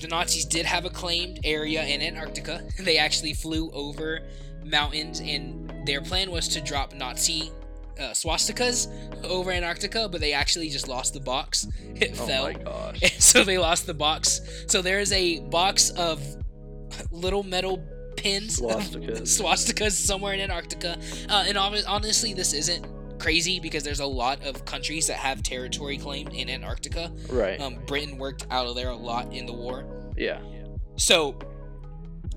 the 0.00 0.08
Nazis 0.08 0.44
did 0.44 0.66
have 0.66 0.84
a 0.84 0.90
claimed 0.90 1.40
area 1.44 1.84
in 1.84 2.00
Antarctica. 2.00 2.62
They 2.80 2.98
actually 2.98 3.34
flew 3.34 3.70
over 3.72 4.20
mountains, 4.64 5.20
and 5.20 5.86
their 5.86 6.00
plan 6.00 6.30
was 6.30 6.48
to 6.48 6.60
drop 6.60 6.94
Nazi 6.94 7.52
uh, 7.98 8.12
swastikas 8.12 8.88
over 9.24 9.50
Antarctica, 9.50 10.08
but 10.08 10.20
they 10.20 10.32
actually 10.32 10.70
just 10.70 10.88
lost 10.88 11.14
the 11.14 11.20
box. 11.20 11.66
It 12.00 12.18
oh 12.18 12.26
fell. 12.26 12.44
my 12.44 12.52
gosh. 12.54 13.18
so 13.18 13.44
they 13.44 13.58
lost 13.58 13.86
the 13.86 13.92
box. 13.92 14.40
So 14.68 14.80
there 14.80 15.00
is 15.00 15.12
a 15.12 15.40
box 15.40 15.90
of 15.90 16.22
little 17.10 17.42
metal 17.42 17.76
pins, 18.20 18.60
Swastikas. 18.60 19.22
swastikas 19.40 19.92
somewhere 19.92 20.34
in 20.34 20.40
Antarctica. 20.40 20.98
Uh, 21.28 21.44
and 21.46 21.56
honestly, 21.58 22.34
this 22.34 22.52
isn't 22.52 22.86
crazy 23.18 23.60
because 23.60 23.82
there's 23.82 24.00
a 24.00 24.06
lot 24.06 24.42
of 24.46 24.64
countries 24.64 25.06
that 25.06 25.16
have 25.16 25.42
territory 25.42 25.98
claimed 25.98 26.32
in 26.32 26.48
Antarctica. 26.48 27.12
Right. 27.28 27.60
Um, 27.60 27.76
Britain 27.86 28.18
worked 28.18 28.46
out 28.50 28.66
of 28.66 28.74
there 28.76 28.88
a 28.90 28.96
lot 28.96 29.32
in 29.32 29.46
the 29.46 29.52
war. 29.52 29.84
yeah. 30.16 30.40
So 30.96 31.38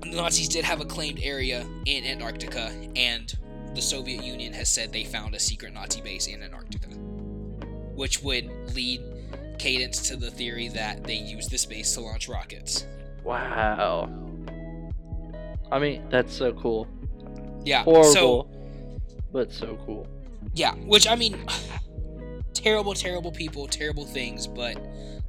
the 0.00 0.10
Nazis 0.16 0.48
did 0.48 0.64
have 0.64 0.80
a 0.80 0.84
claimed 0.86 1.20
area 1.22 1.66
in 1.86 2.04
Antarctica, 2.04 2.72
and 2.96 3.32
the 3.74 3.82
Soviet 3.82 4.24
Union 4.24 4.52
has 4.54 4.68
said 4.68 4.92
they 4.92 5.04
found 5.04 5.34
a 5.34 5.38
secret 5.40 5.72
Nazi 5.74 6.00
base 6.00 6.26
in 6.28 6.42
Antarctica, 6.42 6.88
which 7.94 8.22
would 8.22 8.50
lead 8.74 9.02
Cadence 9.58 10.08
to 10.08 10.16
the 10.16 10.30
theory 10.30 10.68
that 10.68 11.04
they 11.04 11.14
used 11.14 11.50
this 11.50 11.64
base 11.66 11.92
to 11.94 12.00
launch 12.00 12.28
rockets. 12.28 12.86
Wow. 13.22 14.08
I 15.74 15.80
mean, 15.80 16.04
that's 16.08 16.32
so 16.32 16.52
cool. 16.52 16.86
Yeah. 17.64 17.82
Horrible, 17.82 18.12
So 18.12 18.48
but 19.32 19.52
so 19.52 19.76
cool. 19.84 20.06
yeah, 20.54 20.74
which 20.76 21.08
I 21.08 21.16
mean, 21.16 21.44
terrible, 22.54 22.94
terrible 22.94 23.32
people, 23.32 23.66
terrible 23.66 24.04
things, 24.04 24.46
but 24.46 24.76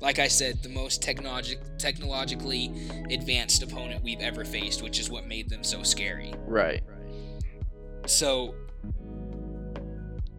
like 0.02 0.20
I 0.20 0.28
said, 0.28 0.62
the 0.62 0.70
most 0.70 1.02
technologic, 1.02 1.60
technologically 1.80 2.72
advanced 3.10 3.64
opponent 3.64 4.04
we've 4.04 4.20
ever 4.20 4.46
faced, 4.46 4.84
which 4.84 5.00
is 5.00 5.10
what 5.10 5.26
made 5.26 5.50
them 5.50 5.64
so 5.64 5.82
scary. 5.82 6.32
Right. 6.46 6.84
So, 8.06 8.54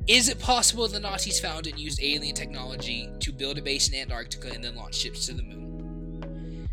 is 0.06 0.28
it 0.28 0.38
possible 0.38 0.86
the 0.86 1.00
Nazis 1.00 1.40
found 1.40 1.66
and 1.66 1.76
used 1.80 2.00
alien 2.00 2.36
technology 2.36 3.10
to 3.18 3.32
build 3.32 3.58
a 3.58 3.62
base 3.62 3.88
in 3.88 3.96
Antarctica 3.96 4.52
and 4.54 4.62
then 4.62 4.76
launch 4.76 4.94
ships 4.94 5.26
to 5.26 5.32
the 5.34 5.42
moon? 5.42 6.68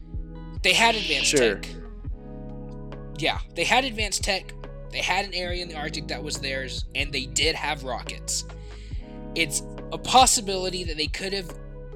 They 0.61 0.73
had 0.73 0.93
advanced 0.93 1.31
Sure. 1.31 1.55
tech. 1.55 1.67
Yeah, 3.17 3.39
they 3.55 3.63
had 3.63 3.85
advanced 3.85 4.23
tech. 4.23 4.53
They 4.91 4.99
had 4.99 5.25
an 5.25 5.33
area 5.33 5.63
in 5.63 5.69
the 5.69 5.75
Arctic 5.75 6.07
that 6.07 6.23
was 6.23 6.37
theirs, 6.37 6.85
and 6.95 7.11
they 7.11 7.25
did 7.25 7.55
have 7.55 7.83
rockets. 7.83 8.45
It's 9.35 9.63
a 9.91 9.97
possibility 9.97 10.83
that 10.83 10.97
they 10.97 11.07
could 11.07 11.33
have 11.33 11.51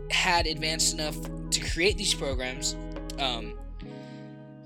had 0.09 0.47
advanced 0.47 0.93
enough 0.93 1.15
to 1.51 1.59
create 1.71 1.97
these 1.97 2.13
programs. 2.13 2.75
Um, 3.19 3.57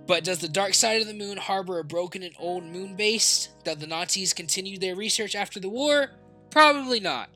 but 0.07 0.23
does 0.23 0.39
the 0.39 0.49
dark 0.49 0.73
side 0.73 1.01
of 1.01 1.07
the 1.07 1.13
moon 1.13 1.37
harbor 1.37 1.79
a 1.79 1.83
broken 1.83 2.23
and 2.23 2.35
old 2.37 2.65
moon 2.65 2.95
base 2.95 3.49
that 3.63 3.79
the 3.79 3.87
Nazis 3.87 4.33
continued 4.33 4.81
their 4.81 4.95
research 4.95 5.35
after 5.35 5.59
the 5.59 5.69
war? 5.69 6.09
Probably 6.49 6.99
not. 6.99 7.29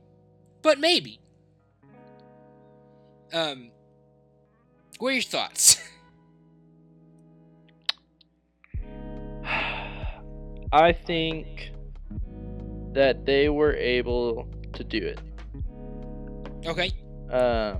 But 0.61 0.79
maybe. 0.79 1.21
Um 3.31 3.71
what 4.99 5.09
are 5.09 5.13
your 5.13 5.21
thoughts? 5.21 5.77
I 10.75 10.91
think 10.91 11.71
that 12.91 13.25
they 13.25 13.47
were 13.47 13.73
able 13.75 14.45
to 14.73 14.83
do 14.83 14.97
it. 14.97 15.21
okay. 16.67 16.91
Um, 17.31 17.79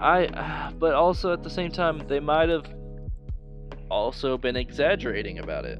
I, 0.00 0.72
but 0.78 0.94
also 0.94 1.34
at 1.34 1.42
the 1.42 1.50
same 1.50 1.70
time, 1.70 2.06
they 2.08 2.20
might 2.20 2.48
have 2.48 2.64
also 3.90 4.38
been 4.38 4.56
exaggerating 4.56 5.38
about 5.40 5.66
it. 5.66 5.78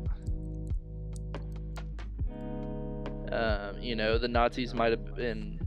Um, 3.33 3.79
you 3.81 3.97
know, 3.97 4.19
the 4.19 4.29
Nazis 4.29 4.75
might 4.75 4.91
have 4.91 5.17
been 5.17 5.59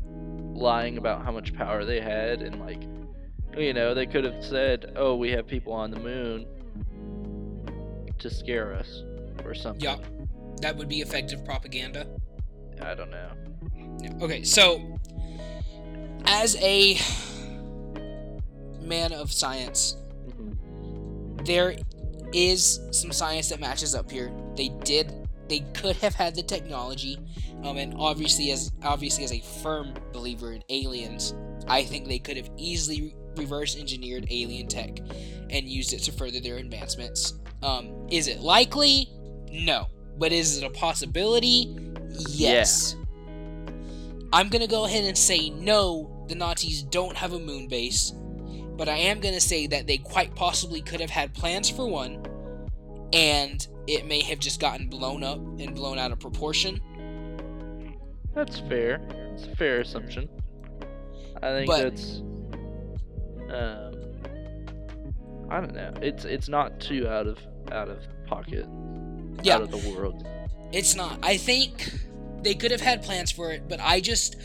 lying 0.53 0.99
about 0.99 1.25
how 1.25 1.31
much 1.31 1.51
power 1.55 1.83
they 1.83 1.99
had 1.99 2.43
and 2.43 2.59
like 2.59 2.83
You 3.57 3.73
know, 3.73 3.95
they 3.95 4.05
could 4.05 4.23
have 4.23 4.45
said, 4.45 4.93
"Oh, 4.95 5.15
we 5.15 5.31
have 5.31 5.47
people 5.47 5.73
on 5.73 5.89
the 5.89 5.99
moon 5.99 6.45
to 8.19 8.29
scare 8.29 8.73
us," 8.73 9.03
or 9.43 9.53
something. 9.53 9.83
Yeah, 9.83 9.97
that 10.61 10.75
would 10.75 10.89
be 10.89 11.01
effective 11.01 11.43
propaganda. 11.45 12.07
I 12.81 12.95
don't 12.95 13.11
know. 13.11 13.31
Yeah. 14.01 14.13
Okay, 14.21 14.43
so 14.43 14.97
as 16.25 16.55
a 16.57 16.97
man 18.81 19.11
of 19.13 19.31
science, 19.31 19.97
Mhm. 20.27 21.45
there 21.45 21.75
is 22.33 22.79
some 22.91 23.11
science 23.11 23.49
that 23.49 23.59
matches 23.59 23.95
up 23.95 24.11
here. 24.11 24.31
They 24.55 24.69
did 24.83 25.13
they 25.47 25.59
could 25.73 25.95
have 25.97 26.13
had 26.13 26.35
the 26.35 26.43
technology, 26.43 27.17
um, 27.63 27.77
and 27.77 27.93
obviously 27.97 28.51
as 28.51 28.71
obviously 28.83 29.23
as 29.23 29.31
a 29.31 29.39
firm 29.39 29.93
believer 30.11 30.53
in 30.53 30.63
aliens, 30.69 31.33
I 31.67 31.83
think 31.83 32.07
they 32.07 32.19
could 32.19 32.37
have 32.37 32.49
easily 32.57 33.15
reverse 33.37 33.77
engineered 33.77 34.27
alien 34.29 34.67
tech 34.67 34.99
and 35.49 35.69
used 35.69 35.93
it 35.93 35.99
to 35.99 36.11
further 36.11 36.39
their 36.39 36.57
advancements. 36.57 37.35
Um, 37.63 38.07
is 38.11 38.27
it 38.27 38.39
likely? 38.39 39.09
No. 39.51 39.87
But 40.17 40.31
is 40.31 40.57
it 40.57 40.63
a 40.63 40.69
possibility? 40.69 41.75
Yes. 42.29 42.95
I'm 44.33 44.49
gonna 44.49 44.67
go 44.67 44.85
ahead 44.85 45.03
and 45.05 45.17
say 45.17 45.49
no, 45.51 46.25
the 46.27 46.35
Nazis 46.35 46.83
don't 46.83 47.15
have 47.15 47.33
a 47.33 47.39
moon 47.39 47.67
base, 47.67 48.11
but 48.75 48.89
I 48.89 48.97
am 48.97 49.19
gonna 49.19 49.39
say 49.39 49.67
that 49.67 49.87
they 49.87 49.97
quite 49.97 50.35
possibly 50.35 50.81
could 50.81 50.99
have 50.99 51.09
had 51.09 51.33
plans 51.33 51.69
for 51.69 51.87
one, 51.87 52.25
and 53.13 53.65
it 53.87 54.05
may 54.05 54.21
have 54.23 54.39
just 54.39 54.59
gotten 54.59 54.87
blown 54.89 55.23
up 55.23 55.37
and 55.37 55.73
blown 55.73 55.97
out 55.97 56.11
of 56.11 56.19
proportion. 56.19 56.81
That's 58.35 58.59
fair. 58.59 58.99
It's 59.33 59.45
a 59.45 59.55
fair 59.55 59.79
assumption. 59.79 60.27
I 61.41 61.49
think 61.53 61.67
But- 61.67 61.83
that's. 61.83 62.21
Um, 63.49 63.86
I 65.49 65.59
don't 65.61 65.73
know. 65.73 65.93
It's 66.01 66.25
it's 66.25 66.49
not 66.49 66.79
too 66.79 67.07
out 67.07 67.27
of 67.27 67.37
out 67.71 67.89
of 67.89 67.99
pocket. 68.25 68.67
Yeah. 69.43 69.55
Out 69.55 69.61
of 69.63 69.71
the 69.71 69.89
world. 69.91 70.25
It's 70.71 70.95
not. 70.95 71.19
I 71.23 71.37
think 71.37 71.91
they 72.43 72.53
could 72.53 72.71
have 72.71 72.81
had 72.81 73.03
plans 73.03 73.31
for 73.31 73.51
it, 73.51 73.69
but 73.69 73.79
I 73.81 74.01
just, 74.01 74.35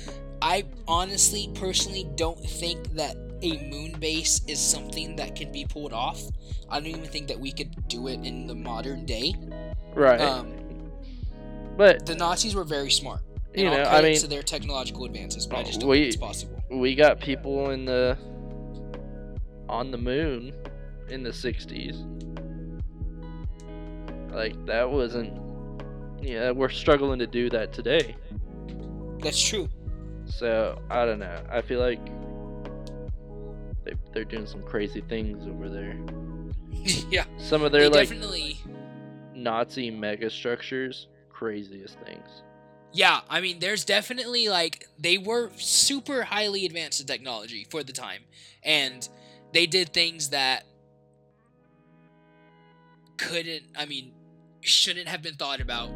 I 0.40 0.64
honestly, 0.86 1.50
personally 1.54 2.08
don't 2.14 2.38
think 2.38 2.94
that 2.94 3.16
a 3.42 3.58
moon 3.70 3.96
base 3.98 4.40
is 4.46 4.60
something 4.60 5.16
that 5.16 5.34
can 5.34 5.50
be 5.50 5.64
pulled 5.64 5.92
off. 5.92 6.22
I 6.70 6.78
don't 6.78 6.86
even 6.88 7.04
think 7.06 7.26
that 7.28 7.40
we 7.40 7.52
could 7.52 7.88
do 7.88 8.06
it 8.08 8.24
in 8.24 8.46
the 8.46 8.54
modern 8.54 9.04
day. 9.04 9.34
Right. 9.94 10.20
Um, 10.20 10.54
but 11.76 12.06
the 12.06 12.14
Nazis 12.14 12.54
were 12.54 12.64
very 12.64 12.90
smart. 12.90 13.20
you 13.54 13.64
know, 13.64 13.82
I 13.82 14.00
mean, 14.02 14.16
to 14.18 14.26
their 14.28 14.42
technological 14.42 15.04
advances, 15.04 15.46
but 15.46 15.58
I 15.58 15.62
just 15.64 15.80
don't 15.80 15.88
we- 15.90 16.02
think 16.02 16.06
it's 16.08 16.16
possible. 16.16 16.62
we 16.70 16.94
got 16.94 17.18
people 17.20 17.70
in 17.70 17.84
the 17.84 18.16
on 19.68 19.90
the 19.90 19.98
moon 19.98 20.52
in 21.12 21.22
the 21.22 21.30
60s 21.30 22.08
like 24.32 24.54
that 24.66 24.90
wasn't 24.90 25.32
yeah 26.22 26.50
we're 26.50 26.68
struggling 26.68 27.18
to 27.18 27.26
do 27.26 27.50
that 27.50 27.72
today. 27.72 28.16
That's 29.20 29.40
true. 29.40 29.68
so 30.26 30.80
i 30.90 31.04
don't 31.04 31.18
know. 31.18 31.42
I 31.50 31.60
feel 31.60 31.80
like 31.80 32.04
they, 33.84 33.92
they're 34.12 34.24
doing 34.24 34.46
some 34.46 34.62
crazy 34.62 35.00
things 35.02 35.46
over 35.46 35.68
there. 35.68 35.96
Yeah, 37.10 37.24
some 37.36 37.62
of 37.62 37.70
their 37.70 37.88
like 37.88 38.08
definitely. 38.08 38.58
nazi 39.34 39.90
mega 39.90 40.30
structures 40.30 41.06
craziest 41.30 41.98
things. 42.00 42.42
Yeah, 42.92 43.20
I 43.28 43.40
mean, 43.40 43.58
there's 43.58 43.84
definitely 43.84 44.48
like 44.48 44.88
they 44.98 45.18
were 45.18 45.50
super 45.56 46.24
highly 46.24 46.66
advanced 46.66 47.00
in 47.00 47.06
technology 47.06 47.66
for 47.70 47.82
the 47.82 47.92
time, 47.92 48.22
and 48.62 49.08
they 49.52 49.66
did 49.66 49.92
things 49.92 50.30
that 50.30 50.64
couldn't. 53.22 53.62
I 53.76 53.86
mean, 53.86 54.12
shouldn't 54.60 55.08
have 55.08 55.22
been 55.22 55.34
thought 55.34 55.60
about 55.60 55.90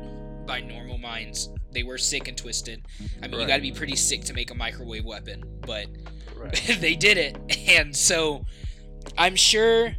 by 0.46 0.60
normal 0.60 0.98
minds. 0.98 1.50
They 1.72 1.82
were 1.82 1.98
sick 1.98 2.28
and 2.28 2.36
twisted. 2.36 2.84
I 3.22 3.28
mean, 3.28 3.40
you 3.40 3.46
got 3.46 3.56
to 3.56 3.62
be 3.62 3.72
pretty 3.72 3.96
sick 3.96 4.24
to 4.24 4.34
make 4.34 4.50
a 4.50 4.54
microwave 4.54 5.04
weapon, 5.04 5.42
but 5.60 5.86
right 6.36 6.76
they 6.80 6.94
did 6.94 7.18
it, 7.18 7.36
and 7.68 7.94
so 7.94 8.44
I'm 9.18 9.36
sure 9.36 9.94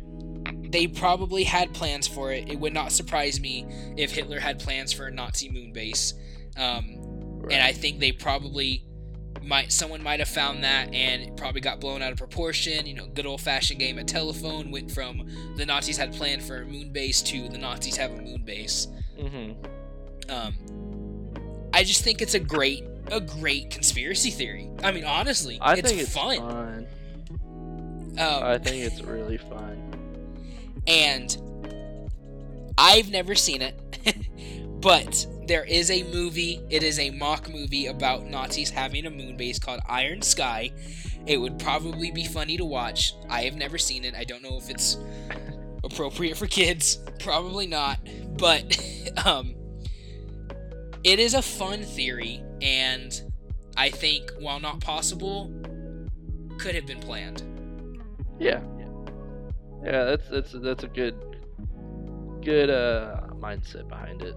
they 0.70 0.88
probably 0.88 1.44
had 1.44 1.74
plans 1.74 2.08
for 2.08 2.32
it. 2.32 2.50
It 2.50 2.60
would 2.60 2.74
not 2.74 2.92
surprise 2.92 3.40
me 3.40 3.66
if 3.98 4.12
Hitler 4.12 4.40
had 4.40 4.60
plans 4.60 4.92
for 4.92 5.08
a 5.08 5.12
Nazi 5.12 5.50
moon 5.50 5.72
base. 5.72 6.14
Um, 6.58 7.44
and 7.50 7.64
I 7.64 7.72
think 7.72 8.00
they 8.00 8.12
probably 8.12 8.84
might 9.44 9.72
someone 9.72 10.02
might 10.04 10.20
have 10.20 10.28
found 10.30 10.64
that 10.64 10.94
and 10.94 11.36
probably 11.38 11.62
got 11.62 11.80
blown 11.80 12.02
out 12.02 12.12
of 12.12 12.18
proportion. 12.18 12.86
You 12.86 12.94
know, 12.96 13.08
good 13.08 13.26
old 13.26 13.42
fashioned 13.42 13.80
game 13.80 13.98
of 13.98 14.06
telephone 14.06 14.72
went 14.72 14.92
from 14.92 15.28
the 15.56 15.66
Nazis 15.66 15.98
had 15.98 16.14
planned 16.14 16.44
for 16.44 16.62
a 16.62 16.66
moon 16.66 16.92
base 16.92 17.22
to 17.24 17.48
the 17.50 17.58
Nazis 17.58 17.96
have 17.98 18.12
a 18.12 18.22
moon 18.22 18.44
base. 18.44 18.88
hmm 19.20 19.52
Um, 20.30 20.54
I 21.74 21.84
just 21.84 22.04
think 22.04 22.22
it's 22.22 22.34
a 22.34 22.40
great 22.40 22.84
a 23.12 23.22
great 23.22 23.70
conspiracy 23.70 24.32
theory. 24.32 24.70
I 24.84 24.92
mean, 24.92 25.06
honestly, 25.06 25.58
i 25.62 25.76
it's 25.76 25.88
think 25.88 26.02
it's 26.02 26.14
fun. 26.14 26.38
fun 26.38 26.88
Um, 28.20 28.44
i 28.44 28.58
think 28.58 28.84
it's 28.84 29.02
really 29.02 29.38
fun 29.38 29.78
and 30.88 31.38
I've 32.78 33.10
never 33.10 33.36
seen 33.36 33.62
it, 33.62 33.80
but 34.82 35.26
there 35.48 35.64
is 35.64 35.90
a 35.90 36.04
movie. 36.04 36.62
It 36.70 36.84
is 36.84 37.00
a 37.00 37.10
mock 37.12 37.50
movie 37.50 37.88
about 37.88 38.26
Nazis 38.26 38.70
having 38.70 39.06
a 39.06 39.10
moon 39.10 39.38
base 39.38 39.60
called 39.60 39.80
Iron 39.88 40.22
Sky. 40.22 40.72
It 41.26 41.38
would 41.38 41.60
probably 41.60 42.12
be 42.12 42.26
funny 42.26 42.58
to 42.58 42.66
watch. 42.66 43.14
I 43.30 43.44
have 43.44 43.56
never 43.56 43.78
seen 43.78 44.06
it. 44.06 44.14
I 44.16 44.24
don't 44.24 44.44
know 44.44 44.58
if 44.58 44.70
it's 44.70 44.98
appropriate 45.84 46.38
for 46.38 46.48
kids. 46.48 47.00
Probably 47.20 47.68
not. 47.68 48.00
But 48.38 48.78
um, 49.26 49.56
it 51.04 51.20
is 51.20 51.34
a 51.34 51.42
fun 51.42 51.84
theory, 51.84 52.44
and 52.62 53.20
I 53.76 53.90
think 53.90 54.32
while 54.40 54.60
not 54.60 54.82
possible, 54.82 55.52
could 56.58 56.76
have 56.76 56.86
been 56.86 57.00
planned. 57.00 57.44
Yeah. 58.40 58.62
Yeah, 59.84 60.04
that's 60.04 60.28
that's 60.28 60.52
that's 60.54 60.84
a 60.84 60.88
good 60.88 61.27
good 62.48 62.70
uh 62.70 63.20
mindset 63.42 63.90
behind 63.90 64.22
it. 64.22 64.36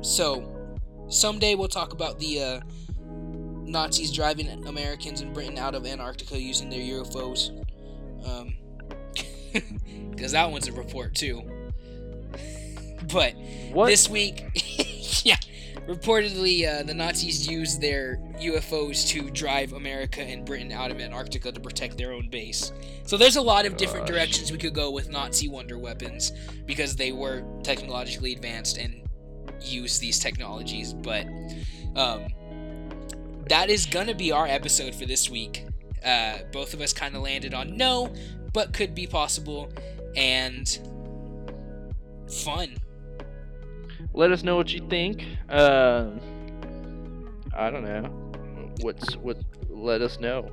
So, 0.00 0.72
someday 1.10 1.54
we'll 1.54 1.68
talk 1.68 1.92
about 1.92 2.18
the 2.18 2.42
uh, 2.42 2.60
Nazis 3.62 4.10
driving 4.10 4.48
Americans 4.66 5.20
and 5.20 5.34
Britain 5.34 5.58
out 5.58 5.74
of 5.74 5.84
Antarctica 5.84 6.40
using 6.40 6.70
their 6.70 6.80
UFOs. 6.80 7.50
Um, 8.26 8.54
because 10.10 10.32
that 10.32 10.50
one's 10.50 10.66
a 10.66 10.72
report 10.72 11.14
too. 11.14 11.42
But 13.12 13.34
What 13.72 13.86
this 13.86 14.10
week, 14.10 14.44
yeah, 15.24 15.36
reportedly 15.86 16.66
uh, 16.68 16.82
the 16.82 16.94
Nazis 16.94 17.48
used 17.48 17.80
their 17.80 18.16
UFOs 18.40 19.06
to 19.08 19.30
drive 19.30 19.72
America 19.72 20.22
and 20.22 20.44
Britain 20.44 20.72
out 20.72 20.90
of 20.90 21.00
Antarctica 21.00 21.52
to 21.52 21.60
protect 21.60 21.96
their 21.98 22.12
own 22.12 22.28
base. 22.28 22.72
So 23.04 23.16
there's 23.16 23.36
a 23.36 23.42
lot 23.42 23.66
of 23.66 23.76
different 23.76 24.06
Gosh. 24.06 24.14
directions 24.14 24.52
we 24.52 24.58
could 24.58 24.74
go 24.74 24.90
with 24.90 25.08
Nazi 25.08 25.48
wonder 25.48 25.78
weapons 25.78 26.32
because 26.66 26.96
they 26.96 27.12
were 27.12 27.44
technologically 27.62 28.32
advanced 28.32 28.78
and 28.78 29.08
used 29.60 30.00
these 30.00 30.18
technologies. 30.18 30.92
But 30.92 31.26
um, 31.96 32.26
that 33.48 33.70
is 33.70 33.86
gonna 33.86 34.14
be 34.14 34.32
our 34.32 34.46
episode 34.46 34.94
for 34.94 35.06
this 35.06 35.30
week. 35.30 35.66
Uh, 36.04 36.38
both 36.52 36.74
of 36.74 36.80
us 36.80 36.92
kind 36.92 37.16
of 37.16 37.22
landed 37.22 37.54
on 37.54 37.76
no, 37.76 38.12
but 38.52 38.72
could 38.72 38.94
be 38.94 39.06
possible 39.06 39.72
and 40.16 40.78
fun. 42.28 42.76
Let 44.18 44.32
us 44.32 44.42
know 44.42 44.56
what 44.56 44.72
you 44.72 44.80
think. 44.88 45.24
Um 45.48 46.20
I 47.54 47.70
don't 47.70 47.84
know. 47.84 48.02
What's 48.82 49.14
what 49.16 49.38
let 49.68 50.02
us 50.02 50.18
know. 50.20 50.50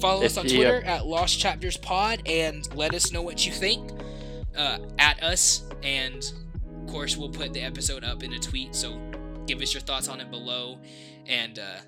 Follow 0.00 0.24
us 0.24 0.32
If 0.32 0.38
on 0.38 0.44
you- 0.48 0.56
Twitter 0.56 0.82
at 0.84 1.06
Lost 1.06 1.38
Chapters 1.38 1.76
Pod 1.76 2.22
and 2.26 2.72
let 2.74 2.94
us 2.94 3.10
know 3.12 3.22
what 3.22 3.44
you 3.46 3.52
think 3.52 3.90
uh, 4.56 4.78
at 4.98 5.20
us. 5.22 5.64
And 5.82 6.22
of 6.82 6.86
course, 6.92 7.16
we'll 7.16 7.30
put 7.30 7.52
the 7.52 7.62
episode 7.62 8.04
up 8.04 8.22
in 8.22 8.32
a 8.32 8.38
tweet. 8.38 8.74
So 8.76 8.96
give 9.46 9.60
us 9.60 9.74
your 9.74 9.80
thoughts 9.80 10.06
on 10.08 10.20
it 10.20 10.30
below. 10.30 10.78
And, 11.26 11.58
uh, 11.58 11.78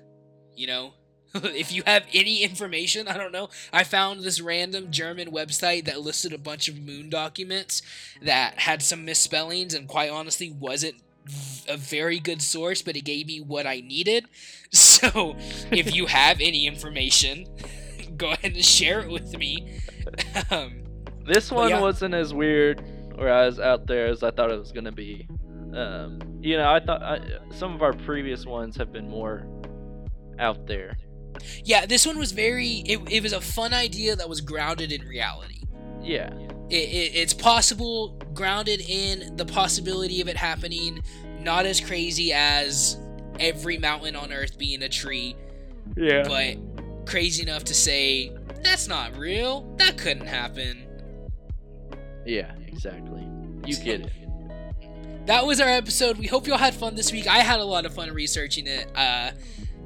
you 0.55 0.67
know, 0.67 0.93
if 1.55 1.71
you 1.71 1.83
have 1.85 2.05
any 2.13 2.43
information, 2.43 3.07
I 3.07 3.17
don't 3.17 3.31
know. 3.31 3.49
I 3.71 3.83
found 3.83 4.21
this 4.21 4.41
random 4.41 4.91
German 4.91 5.31
website 5.31 5.85
that 5.85 6.01
listed 6.01 6.33
a 6.33 6.37
bunch 6.37 6.67
of 6.67 6.79
moon 6.79 7.09
documents 7.09 7.81
that 8.21 8.59
had 8.59 8.81
some 8.81 9.05
misspellings 9.05 9.73
and 9.73 9.87
quite 9.87 10.09
honestly 10.09 10.51
wasn't 10.51 10.95
a 11.67 11.77
very 11.77 12.19
good 12.19 12.41
source, 12.41 12.81
but 12.81 12.95
it 12.95 13.01
gave 13.01 13.27
me 13.27 13.39
what 13.39 13.65
I 13.65 13.81
needed. 13.81 14.25
So 14.73 15.35
if 15.69 15.93
you 15.93 16.05
have 16.21 16.39
any 16.39 16.65
information, 16.65 17.45
go 18.15 18.31
ahead 18.31 18.53
and 18.53 18.63
share 18.63 19.01
it 19.01 19.09
with 19.09 19.37
me. 19.37 19.81
Um, 20.49 20.83
This 21.25 21.51
one 21.51 21.71
yeah. 21.71 21.81
wasn't 21.81 22.13
as 22.13 22.33
weird 22.33 22.81
or 23.17 23.27
as 23.27 23.59
out 23.59 23.85
there 23.85 24.07
as 24.07 24.23
I 24.23 24.31
thought 24.31 24.49
it 24.49 24.57
was 24.57 24.71
gonna 24.71 24.91
be. 24.93 25.27
Um, 25.75 26.19
you 26.41 26.55
know, 26.55 26.71
I 26.71 26.79
thought 26.79 27.01
I, 27.01 27.19
some 27.49 27.73
of 27.73 27.81
our 27.81 27.93
previous 27.93 28.45
ones 28.45 28.77
have 28.77 28.93
been 28.93 29.09
more 29.09 29.45
out 30.39 30.67
there. 30.67 30.97
Yeah, 31.63 31.85
this 31.85 32.05
one 32.05 32.17
was 32.17 32.31
very. 32.31 32.83
It, 32.85 32.99
it 33.11 33.23
was 33.23 33.33
a 33.33 33.41
fun 33.41 33.73
idea 33.73 34.15
that 34.15 34.27
was 34.29 34.41
grounded 34.41 34.91
in 34.91 35.01
reality. 35.07 35.61
Yeah. 36.01 36.33
It, 36.69 36.75
it, 36.75 37.15
it's 37.15 37.33
possible, 37.33 38.17
grounded 38.33 38.81
in 38.81 39.35
the 39.35 39.45
possibility 39.45 40.21
of 40.21 40.27
it 40.27 40.37
happening, 40.37 41.01
not 41.41 41.65
as 41.65 41.79
crazy 41.81 42.31
as 42.33 42.97
every 43.39 43.77
mountain 43.77 44.15
on 44.15 44.31
Earth 44.31 44.57
being 44.57 44.81
a 44.83 44.89
tree, 44.89 45.35
Yeah. 45.97 46.23
but 46.27 47.05
crazy 47.05 47.41
enough 47.43 47.63
to 47.65 47.73
say 47.73 48.31
that's 48.63 48.87
not 48.87 49.17
real. 49.17 49.73
That 49.77 49.97
couldn't 49.97 50.27
happen. 50.27 50.85
yeah, 52.25 52.51
exactly. 52.67 53.27
You 53.65 53.75
get 53.77 54.01
it. 54.01 54.11
That 55.27 55.45
was 55.45 55.59
our 55.61 55.69
episode. 55.69 56.17
We 56.17 56.27
hope 56.27 56.47
y'all 56.47 56.57
had 56.57 56.73
fun 56.73 56.95
this 56.95 57.11
week. 57.11 57.27
I 57.27 57.39
had 57.39 57.59
a 57.59 57.65
lot 57.65 57.85
of 57.85 57.93
fun 57.93 58.11
researching 58.11 58.65
it. 58.67 58.87
Uh, 58.95 59.31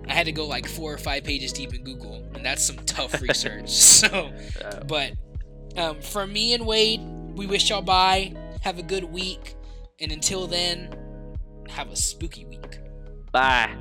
I 0.07 0.13
had 0.13 0.25
to 0.25 0.31
go 0.31 0.45
like 0.45 0.67
four 0.67 0.93
or 0.93 0.97
five 0.97 1.23
pages 1.23 1.51
deep 1.53 1.73
in 1.73 1.83
Google, 1.83 2.23
and 2.33 2.45
that's 2.45 2.63
some 2.63 2.77
tough 2.85 3.21
research. 3.27 3.69
So, 3.95 4.31
but 4.87 5.13
um, 5.77 6.01
from 6.01 6.31
me 6.31 6.53
and 6.53 6.63
Wayde, 6.65 7.35
we 7.35 7.47
wish 7.47 7.69
y'all 7.69 7.81
bye. 7.81 8.33
Have 8.61 8.77
a 8.79 8.83
good 8.83 9.03
week, 9.05 9.55
and 9.99 10.11
until 10.11 10.47
then, 10.47 10.93
have 11.69 11.91
a 11.91 11.95
spooky 11.95 12.45
week. 12.45 12.79
bye. 13.31 13.75